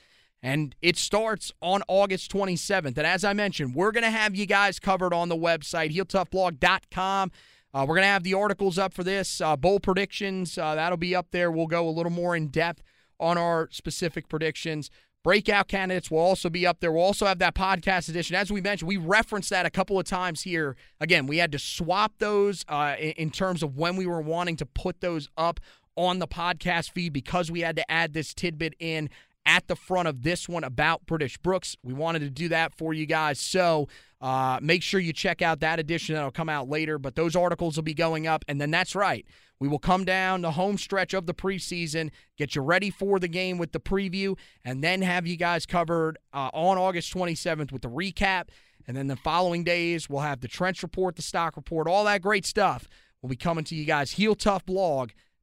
[0.43, 2.97] And it starts on August 27th.
[2.97, 7.32] And as I mentioned, we're going to have you guys covered on the website, heeltoughblog.com.
[7.73, 10.57] Uh, we're going to have the articles up for this, uh, bowl predictions.
[10.57, 11.49] Uh, that'll be up there.
[11.49, 12.84] We'll go a little more in depth
[13.19, 14.89] on our specific predictions.
[15.26, 16.91] Breakout candidates will also be up there.
[16.91, 18.36] We'll also have that podcast edition.
[18.36, 20.76] As we mentioned, we referenced that a couple of times here.
[21.01, 24.55] Again, we had to swap those uh, in, in terms of when we were wanting
[24.57, 25.59] to put those up
[25.95, 29.09] on the podcast feed because we had to add this tidbit in
[29.47, 31.76] at the front of this one about British Brooks.
[31.82, 33.39] We wanted to do that for you guys.
[33.39, 33.88] So
[34.26, 36.97] uh, make sure you check out that edition that'll come out later.
[36.97, 38.43] But those articles will be going up.
[38.47, 39.23] And then that's right.
[39.59, 43.28] We will come down the home stretch of the preseason, get you ready for the
[43.28, 47.84] game with the preview, and then have you guys covered uh, on August 27th with
[47.84, 48.45] the recap.
[48.88, 52.23] And then the following days, we'll have the trench report, the stock report, all that
[52.23, 52.89] great stuff.
[53.21, 54.13] We'll be coming to you guys.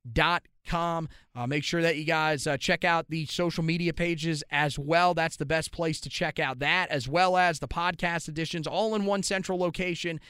[0.09, 1.09] HeelToughBlog.com.
[1.35, 5.15] Uh, make sure that you guys uh, check out the social media pages as well.
[5.15, 8.95] That's the best place to check out that, as well as the podcast editions, all
[8.95, 10.21] in one central location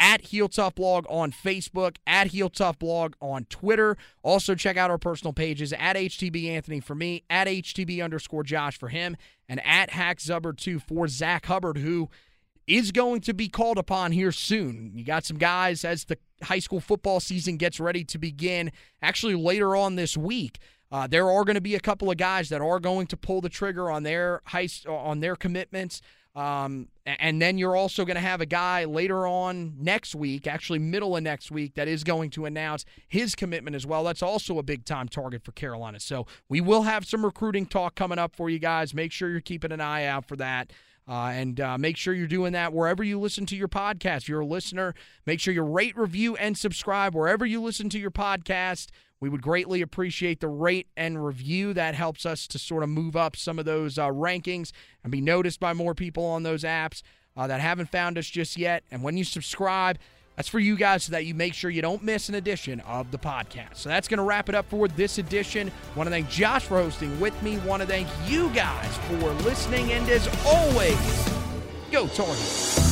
[0.00, 3.96] at Heel Tough Blog on Facebook, at Heel Tough Blog on Twitter.
[4.22, 8.78] Also, check out our personal pages at HTB Anthony for me, at HTB underscore Josh
[8.78, 9.16] for him,
[9.48, 12.08] and at Hack Zubbard2 for Zach Hubbard, who
[12.68, 14.92] is going to be called upon here soon.
[14.94, 18.70] You got some guys as the high school football season gets ready to begin,
[19.02, 20.58] actually later on this week.
[20.90, 23.40] Uh, there are going to be a couple of guys that are going to pull
[23.40, 26.00] the trigger on their high, on their commitments.
[26.36, 30.78] Um, and then you're also going to have a guy later on next week, actually
[30.78, 34.04] middle of next week, that is going to announce his commitment as well.
[34.04, 35.98] That's also a big time target for Carolina.
[35.98, 38.94] So we will have some recruiting talk coming up for you guys.
[38.94, 40.72] Make sure you're keeping an eye out for that.
[41.08, 44.18] Uh, and uh, make sure you're doing that wherever you listen to your podcast.
[44.18, 44.94] If you're a listener,
[45.24, 48.88] make sure you rate, review, and subscribe wherever you listen to your podcast.
[49.18, 51.72] We would greatly appreciate the rate and review.
[51.72, 54.70] That helps us to sort of move up some of those uh, rankings
[55.02, 57.02] and be noticed by more people on those apps
[57.36, 58.84] uh, that haven't found us just yet.
[58.90, 59.98] And when you subscribe,
[60.38, 63.10] that's for you guys so that you make sure you don't miss an edition of
[63.10, 63.74] the podcast.
[63.74, 65.72] So that's going to wrap it up for this edition.
[65.96, 67.58] Want to thank Josh for hosting with me.
[67.58, 69.90] Want to thank you guys for listening.
[69.90, 70.96] And as always,
[71.90, 72.87] go Tar